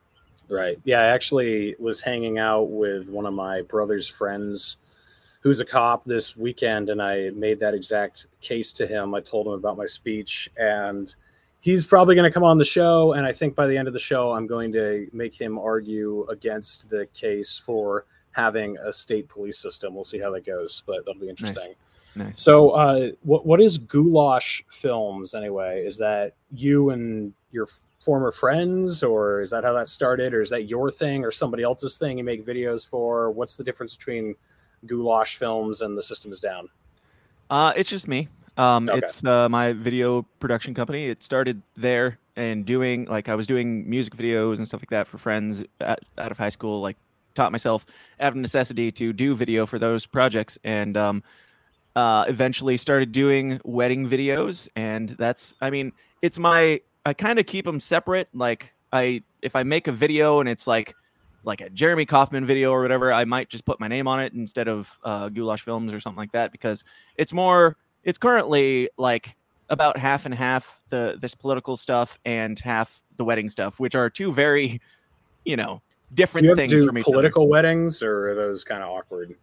[0.50, 0.80] Right.
[0.84, 4.78] Yeah, I actually was hanging out with one of my brother's friends
[5.42, 9.14] who's a cop this weekend, and I made that exact case to him.
[9.14, 11.14] I told him about my speech, and
[11.60, 13.14] he's probably going to come on the show.
[13.14, 16.26] And I think by the end of the show, I'm going to make him argue
[16.30, 19.94] against the case for having a state police system.
[19.94, 21.74] We'll see how that goes, but that'll be interesting.
[22.16, 22.42] Nice.
[22.42, 25.84] So, uh, what what is Goulash Films anyway?
[25.86, 27.68] Is that you and your
[28.04, 31.64] former friends, or is that how that started, or is that your thing, or somebody
[31.64, 33.32] else's thing you make videos for?
[33.32, 34.36] What's the difference between
[34.86, 36.68] Goulash Films and The System Is Down?
[37.50, 38.28] Uh, it's just me.
[38.58, 38.98] Um, Okay.
[38.98, 41.06] It's uh, my video production company.
[41.06, 45.08] It started there and doing like I was doing music videos and stuff like that
[45.08, 46.82] for friends at, out of high school.
[46.82, 46.98] Like
[47.36, 47.86] taught myself
[48.20, 51.24] out of necessity to do video for those projects, and um,
[51.96, 54.68] uh, eventually started doing wedding videos.
[54.76, 55.92] And that's I mean
[56.22, 58.30] it's my I kind of keep them separate.
[58.34, 60.96] Like I if I make a video and it's like
[61.44, 64.34] like a Jeremy Kauffman video or whatever, I might just put my name on it
[64.34, 66.84] instead of uh, Goulash Films or something like that because
[67.18, 67.78] it's more.
[68.04, 69.36] It's currently like
[69.70, 74.10] about half and half the this political stuff and half the wedding stuff, which are
[74.10, 74.82] two very,
[75.46, 75.82] you know,
[76.14, 77.12] different you things do from each other.
[77.12, 79.36] political weddings, or are those kind of awkward?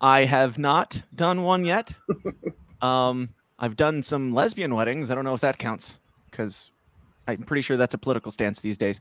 [0.00, 1.96] I have not done one yet.
[2.82, 5.10] um, I've done some lesbian weddings.
[5.10, 5.98] I don't know if that counts
[6.30, 6.70] because
[7.26, 9.00] I'm pretty sure that's a political stance these days.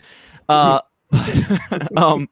[0.49, 0.81] Uh,
[1.97, 2.29] um,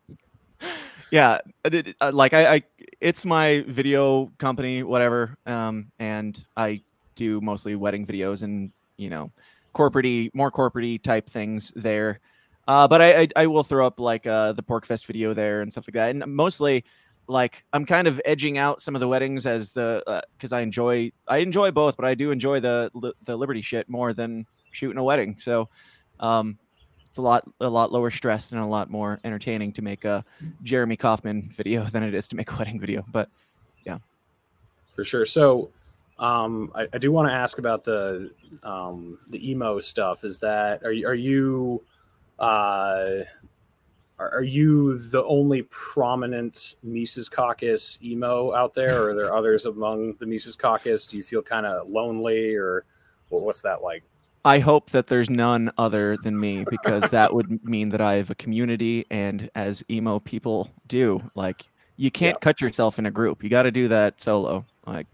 [1.11, 2.63] yeah, I did- uh, like I, I,
[2.99, 5.37] it's my video company, whatever.
[5.45, 6.81] Um, and I
[7.15, 9.31] do mostly wedding videos and you know,
[9.75, 12.19] corporatey, more corporatey type things there.
[12.67, 15.71] Uh, but I, I, I will throw up like uh, the PorcFest video there and
[15.71, 16.85] stuff like that, and mostly
[17.27, 21.11] like I'm kind of edging out some of the weddings as the because I enjoy
[21.27, 25.03] I enjoy both, but I do enjoy the the Liberty shit more than shooting a
[25.03, 25.35] wedding.
[25.37, 25.69] So
[26.19, 26.57] um,
[27.11, 30.23] it's a lot a lot lower stress and a lot more entertaining to make a
[30.63, 33.03] Jeremy Kauffman video than it is to make a wedding video.
[33.11, 33.29] But
[33.85, 33.97] yeah,
[34.87, 35.25] for sure.
[35.25, 35.69] So,
[36.19, 38.31] um, I, I do want to ask about the
[38.63, 40.23] um, the emo stuff.
[40.23, 41.83] Is that are you are you
[42.39, 43.23] uh,
[44.17, 50.13] are, you the only prominent Mises Caucus emo out there, or are there others among
[50.19, 51.07] the Mises Caucus?
[51.07, 52.85] Do you feel kind of lonely, or
[53.29, 54.03] well, what's that like?
[54.43, 58.29] I hope that there's none other than me because that would mean that I have
[58.31, 62.39] a community, and as emo people do, like you can't Yeah.
[62.39, 63.43] cut yourself in a group.
[63.43, 64.65] You got to do that solo.
[64.87, 65.05] Like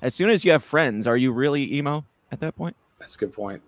[0.00, 2.74] as soon as you have friends, are you really emo at that point?
[2.98, 3.62] That's a good point.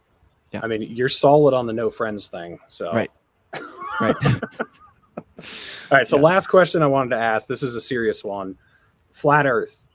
[0.53, 0.61] Yeah.
[0.63, 2.59] I mean, you're solid on the no friends thing.
[2.67, 3.11] So Right.
[4.01, 4.17] Right.
[4.25, 5.45] All
[5.93, 6.07] right.
[6.07, 6.23] So Yeah.
[6.23, 7.47] last question I wanted to ask.
[7.47, 8.57] This is a serious one.
[9.13, 9.87] Flat Earth.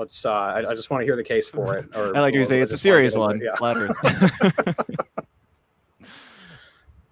[0.00, 0.24] Let's.
[0.24, 1.86] Uh, I, I just want to hear the case for it.
[1.94, 3.38] Or, I like you say it's a serious one.
[3.40, 3.54] Yeah.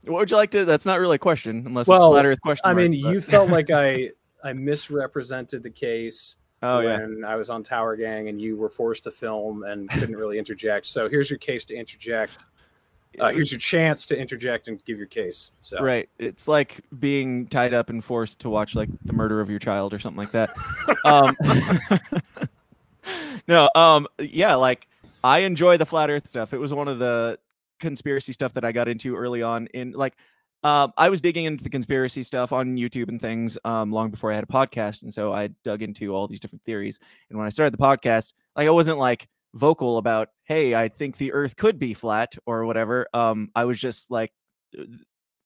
[0.04, 0.64] What would you like to?
[0.64, 2.62] That's not really a question, unless Well, it's a flat Earth question.
[2.64, 4.12] I mean, but- you felt like I
[4.42, 7.00] I misrepresented the case Oh yeah.
[7.00, 10.38] when I was on Tower Gang and you were forced to film and couldn't really
[10.38, 10.86] interject.
[10.86, 12.46] So here's your case to interject.
[13.20, 15.50] Uh, here's your chance to interject and give your case.
[15.60, 16.08] So Right.
[16.18, 19.92] It's like being tied up and forced to watch like the murder of your child
[19.92, 20.50] or something like that.
[21.04, 21.36] um,
[23.48, 24.86] no, um, yeah, like
[25.24, 26.52] I enjoy the flat Earth stuff.
[26.52, 27.38] It was one of the
[27.80, 29.66] conspiracy stuff that I got into early on.
[29.68, 30.14] In like,
[30.64, 34.32] um, I was digging into the conspiracy stuff on YouTube and things um, long before
[34.32, 36.98] I had a podcast, and so I dug into all these different theories.
[37.30, 41.16] And when I started the podcast, like I wasn't like vocal about, hey, I think
[41.16, 43.08] the Earth could be flat or whatever.
[43.14, 44.32] Um, I was just like
[44.78, 44.84] uh,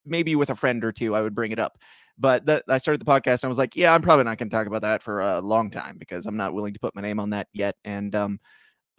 [0.04, 1.78] maybe with a friend or two, I would bring it up.
[2.22, 4.48] But that I started the podcast and I was like, yeah, I'm probably not going
[4.48, 7.02] to talk about that for a long time because I'm not willing to put my
[7.02, 7.74] name on that yet.
[7.84, 8.38] And um,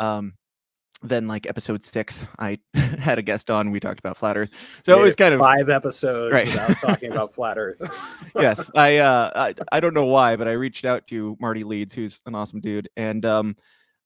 [0.02, 0.34] um,
[1.02, 3.72] then like episode six, I had a guest on.
[3.72, 4.50] We talked about flat Earth,
[4.84, 6.48] so it was kind of five episodes Right.
[6.48, 7.82] without talking about flat Earth.
[8.36, 8.70] yes.
[8.76, 12.22] I, uh, I I don't know why, but I reached out to Marty Leeds, who's
[12.26, 13.56] an awesome dude, and um,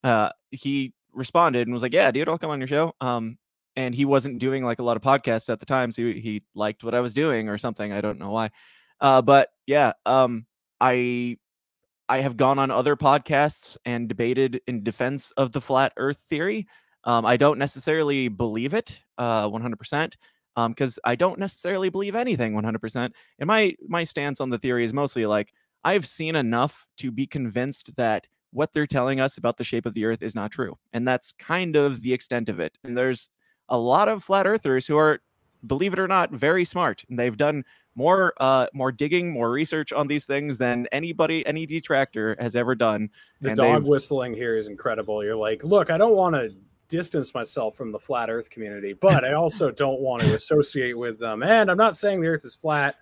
[0.04, 3.36] uh, he responded and was like, "Yeah, dude, I'll come on your show." Um,
[3.74, 6.42] and he wasn't doing like a lot of podcasts at the time, so he, he
[6.54, 7.92] liked what I was doing or something.
[7.92, 8.50] I don't know why.
[9.00, 10.46] Uh, but yeah, um,
[10.80, 11.38] I
[12.08, 16.66] I have gone on other podcasts and debated in defense of the flat Earth theory.
[17.04, 20.16] Um, I don't necessarily believe it, uh, 100%,
[20.56, 23.14] um, because I don't necessarily believe anything 100%.
[23.38, 25.52] And my my stance on the theory is mostly like
[25.84, 29.94] I've seen enough to be convinced that what they're telling us about the shape of
[29.94, 32.78] the Earth is not true, and that's kind of the extent of it.
[32.84, 33.28] And there's
[33.68, 35.20] a lot of flat earthers who are,
[35.66, 37.64] believe it or not, very smart, and they've done
[37.98, 42.74] more uh more digging, more research on these things than anybody, any detractor has ever
[42.76, 43.10] done.
[43.40, 45.24] The And dog they've- whistling here is incredible.
[45.24, 46.54] You're like, look, I don't want to
[46.88, 51.18] distance myself from the flat Earth community, but I also don't want to associate with
[51.18, 51.42] them.
[51.42, 52.94] And I'm not saying the Earth is flat.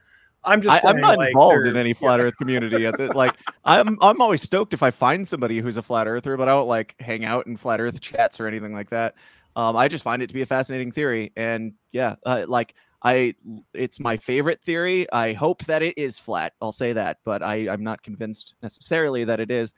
[0.44, 2.86] I'm just I, saying, I'm not like, involved they're- in any flat Earth community.
[2.86, 3.34] At the, like,
[3.64, 6.68] I'm I'm always stoked if I find somebody who's a flat earther, but I don't
[6.68, 9.14] like hang out in flat Earth chats or anything like that.
[9.56, 12.74] Um, I just find it to be a fascinating theory, and yeah, uh, like
[13.06, 13.34] I,
[13.72, 15.06] it's my favorite theory.
[15.12, 16.54] I hope that it is flat.
[16.60, 19.74] I'll say that, but I I'm not convinced necessarily that it is.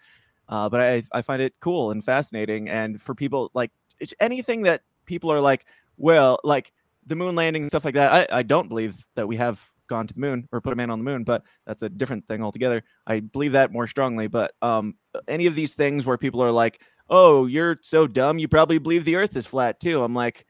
[0.49, 3.70] Uh, but I I find it cool and fascinating, and for people like
[4.01, 5.66] it's anything that people are like,
[5.99, 6.72] well, like
[7.07, 8.12] the moon landing and stuff like that.
[8.12, 10.91] I, I don't believe that we have gone to the moon or put a man
[10.91, 12.83] on the moon, but that's a different thing altogether.
[13.07, 14.26] I believe that more strongly.
[14.26, 14.95] But um,
[15.26, 19.05] any of these things where people are like, "Oh, you're so dumb, you probably believe
[19.05, 20.47] the Earth is flat too," I'm like,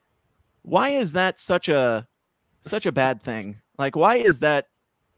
[0.62, 2.06] why is that such a
[2.68, 3.60] such a bad thing?
[3.78, 4.66] Like, why is that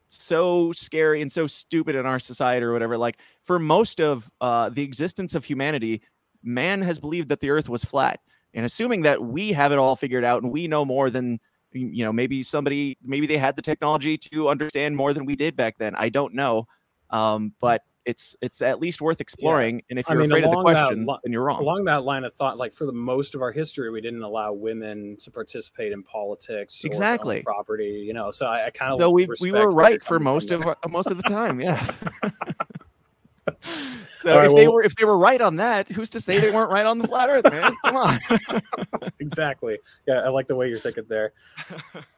[0.07, 2.97] so scary and so stupid in our society or whatever?
[2.97, 6.01] Like, for most of uh, the existence of humanity,
[6.43, 8.19] man has believed that the Earth was flat
[8.53, 11.39] and assuming that we have it all figured out and we know more than
[11.73, 15.55] you know maybe somebody maybe they had the technology to understand more than we did
[15.55, 16.67] back then i don't know
[17.11, 20.57] um, but it's it's at least worth exploring and if you're mean, afraid of the
[20.57, 23.35] that question li- then you're wrong along that line of thought, like for the most
[23.35, 27.41] of our history, we didn't allow women to participate in politics, or Exactly.
[27.41, 28.03] property.
[28.05, 30.65] You know, so I, I kind of so we we were right for most of
[30.65, 31.93] our- most of the time yeah
[34.17, 36.51] so right, if they were if they were right on that who's to say they
[36.51, 38.19] weren't right on the flat earth man come on
[39.21, 39.77] exactly.
[40.07, 41.33] Yeah, I like the way you're thinking there.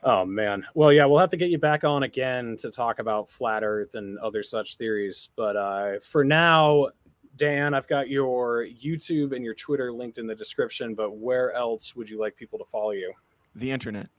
[0.04, 0.66] Oh man.
[0.74, 3.96] Well, yeah, we'll have to get you back on again to talk about flat Earth
[3.96, 5.30] and other such theories.
[5.36, 6.90] But uh, for now,
[7.36, 10.96] Dan, I've got your YouTube and your Twitter linked in the description.
[10.96, 13.14] But where else would you like people to follow you?
[13.56, 14.10] the internet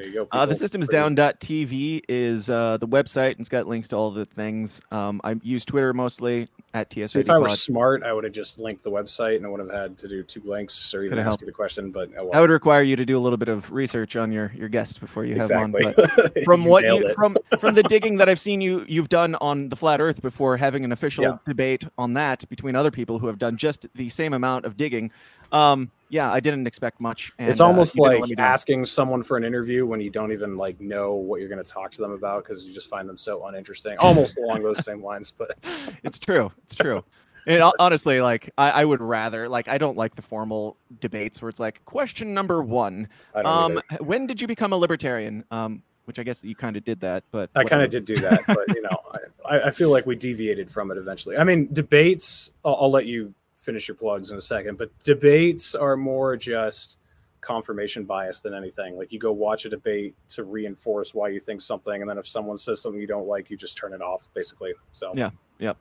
[0.00, 0.28] There you go.
[0.32, 0.58] Uh, the people.
[0.58, 4.24] system is Pretty- down.tv is uh, the website and it's got links to all the
[4.24, 4.80] things.
[4.90, 8.58] Um, I use Twitter mostly at TSID if I were smart, I would have just
[8.58, 11.26] linked the website and I would have had to do two links or even ask
[11.26, 11.42] helped.
[11.42, 11.90] you the question.
[11.90, 12.32] But oh, well.
[12.32, 15.00] That would require you to do a little bit of research on your your guest
[15.00, 15.84] before you have exactly.
[15.84, 15.94] one.
[15.96, 19.68] But from what you from from the digging that I've seen you you've done on
[19.68, 21.38] the flat Earth before having an official Yeah.
[21.46, 25.10] debate on that between other people who have done just the same amount of digging.
[25.52, 27.32] Um, yeah, I didn't expect much.
[27.38, 30.56] And, it's uh, almost you like asking someone for an interview when you don't even
[30.56, 33.16] like know what you're going to talk to them about because you just find them
[33.16, 33.96] so uninteresting.
[33.98, 35.56] Almost along those same lines, but
[36.02, 36.52] it's true.
[36.64, 37.04] It's true.
[37.46, 41.48] And honestly, like I, I would rather like I don't like the formal debates where
[41.48, 43.08] it's like question number one.
[43.34, 44.04] Um, either.
[44.04, 45.44] when did you become a libertarian?
[45.50, 48.16] Um, which I guess you kind of did that, but I kind of did do
[48.16, 48.98] that, but you know,
[49.48, 51.36] I, I feel like we deviated from it eventually.
[51.36, 52.50] I mean, debates.
[52.64, 56.98] I'll, I'll let you finish your plugs in a second, but debates are more just
[57.40, 58.96] confirmation bias than anything.
[58.96, 62.26] Like you go watch a debate to reinforce why you think something, and then if
[62.26, 64.72] someone says something you don't like, you just turn it off, basically.
[64.92, 65.76] So Yeah, yep.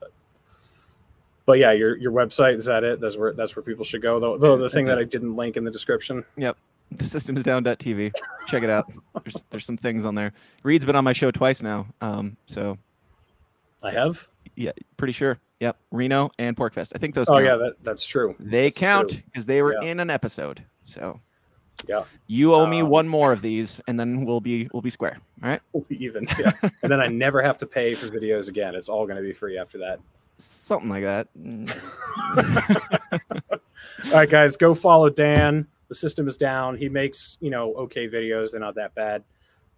[0.00, 0.12] But,
[1.46, 3.00] but yeah, your your website is that it?
[3.00, 4.20] That's where that's where people should go.
[4.20, 6.24] Though, though the thing that I didn't link in the description.
[6.36, 6.56] Yep.
[6.92, 8.12] The system is down.tv.
[8.48, 8.92] Check it out.
[9.24, 10.32] There's there's some things on there.
[10.62, 11.86] Reed's been on my show twice now.
[12.00, 12.78] Um, so
[13.82, 14.28] I have.
[14.56, 15.38] Yeah, pretty sure.
[15.60, 16.92] Yep, Reno and PorcFest.
[16.94, 17.28] I think those.
[17.28, 17.44] Oh count.
[17.44, 18.34] yeah, that, that's true.
[18.38, 19.88] they That's count because they were Yeah.
[19.90, 20.62] in an episode.
[20.84, 21.20] So
[21.88, 22.02] Yeah.
[22.26, 25.18] you owe me Um, one more of these, and then we'll be we'll be square.
[25.42, 26.26] All right, even.
[26.38, 26.52] Yeah.
[26.82, 28.74] and then I never have to pay for videos again.
[28.74, 30.00] It's all going to be free after that.
[30.38, 31.28] something like that.
[31.38, 31.70] Mm.
[34.06, 35.66] All right, guys, go follow Dan.
[35.88, 36.76] The system is down.
[36.76, 38.50] He makes you know okay videos.
[38.52, 39.22] They're not that bad.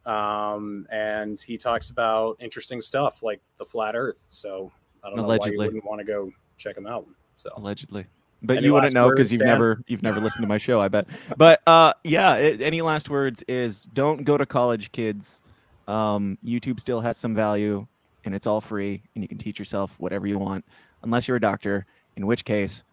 [0.06, 4.22] Um, and he talks about interesting stuff like the flat Earth.
[4.26, 4.72] So
[5.04, 7.06] I don't know why you wouldn't want to go check him out.
[7.36, 8.06] So allegedly
[8.42, 9.48] but Any you wouldn't know because you've Dan?
[9.48, 13.08] never you've never listened to my show i bet but uh yeah it, any last
[13.08, 15.42] words is don't go to college kids
[15.88, 17.86] um youtube still has some value
[18.24, 20.64] and it's all free and you can teach yourself whatever you want
[21.02, 21.86] unless you're a doctor
[22.16, 22.84] in which case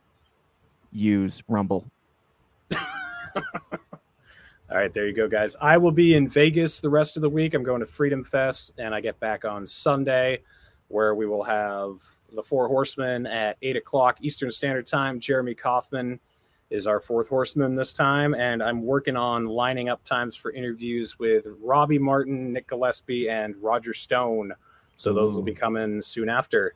[0.91, 1.85] use rumble
[4.73, 5.55] All right, there you go, guys.
[5.61, 7.53] I will be in Vegas the rest of the week.
[7.53, 10.41] I'm going to Freedom Fest, and I get back on Sunday,
[10.87, 11.99] where we will have
[12.33, 15.19] the Four Horsemen at eight o'clock Eastern Standard Time.
[15.19, 16.19] Jeremy Kauffman
[16.71, 21.19] is our fourth horseman this time, and I'm working on lining up times for interviews
[21.19, 24.53] with Robbie Martin, Nick Gillespie, and Roger Stone.
[24.95, 26.73] So those will be coming soon after.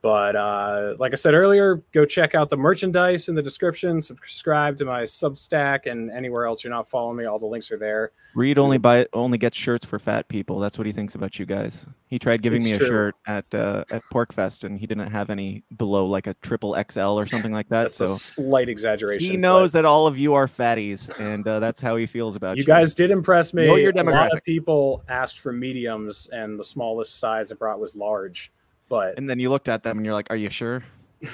[0.00, 4.00] But uh, like I said earlier, go check out the merchandise in the description.
[4.00, 7.24] Subscribe to my Substack and anywhere else you're not following me.
[7.24, 8.12] All the links are there.
[8.34, 11.46] reed only buy only gets shirts for fat people that's what he thinks about you
[11.46, 12.86] guys he tried giving It's me a true.
[12.86, 17.18] shirt at uh at PorcFest and he didn't have any below like a triple xl
[17.18, 19.28] or something like that That's so a slight exaggeration.
[19.30, 22.36] He but knows that all of you are fatties, and uh, that's how he feels
[22.36, 22.62] about you.
[22.62, 23.66] You guys did impress me.
[23.66, 27.80] Know your A lot of people asked for mediums, and the smallest size I brought
[27.80, 28.52] was large.
[28.88, 30.82] But and then you looked at them and you're like, "Are you sure?"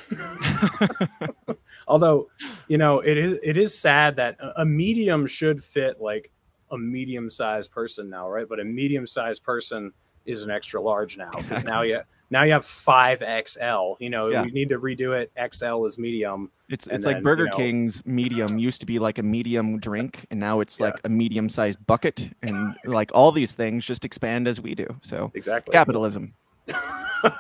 [1.89, 2.29] although,
[2.69, 6.31] you know, it is it is sad that a- medium should fit like
[6.71, 8.49] a medium sized person now, right?
[8.49, 9.93] But a medium sized person
[10.27, 12.01] is an extra large now because now you
[12.31, 13.95] now you have five XL.
[14.01, 14.43] You know, Yeah.
[14.43, 15.31] we need to redo it.
[15.53, 16.51] XL is medium.
[16.71, 20.27] It's it's like Burger you know- King's medium used to be like a medium drink,
[20.31, 20.87] and now it's Yeah.
[20.87, 24.87] like a medium-sized bucket, and like all these things just expand as we do.
[25.03, 25.73] So Exactly.
[25.73, 26.35] capitalism.
[26.73, 27.31] All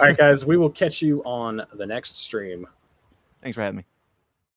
[0.00, 2.66] right, guys, we will catch you on the next stream.
[3.42, 3.84] Thanks for having me.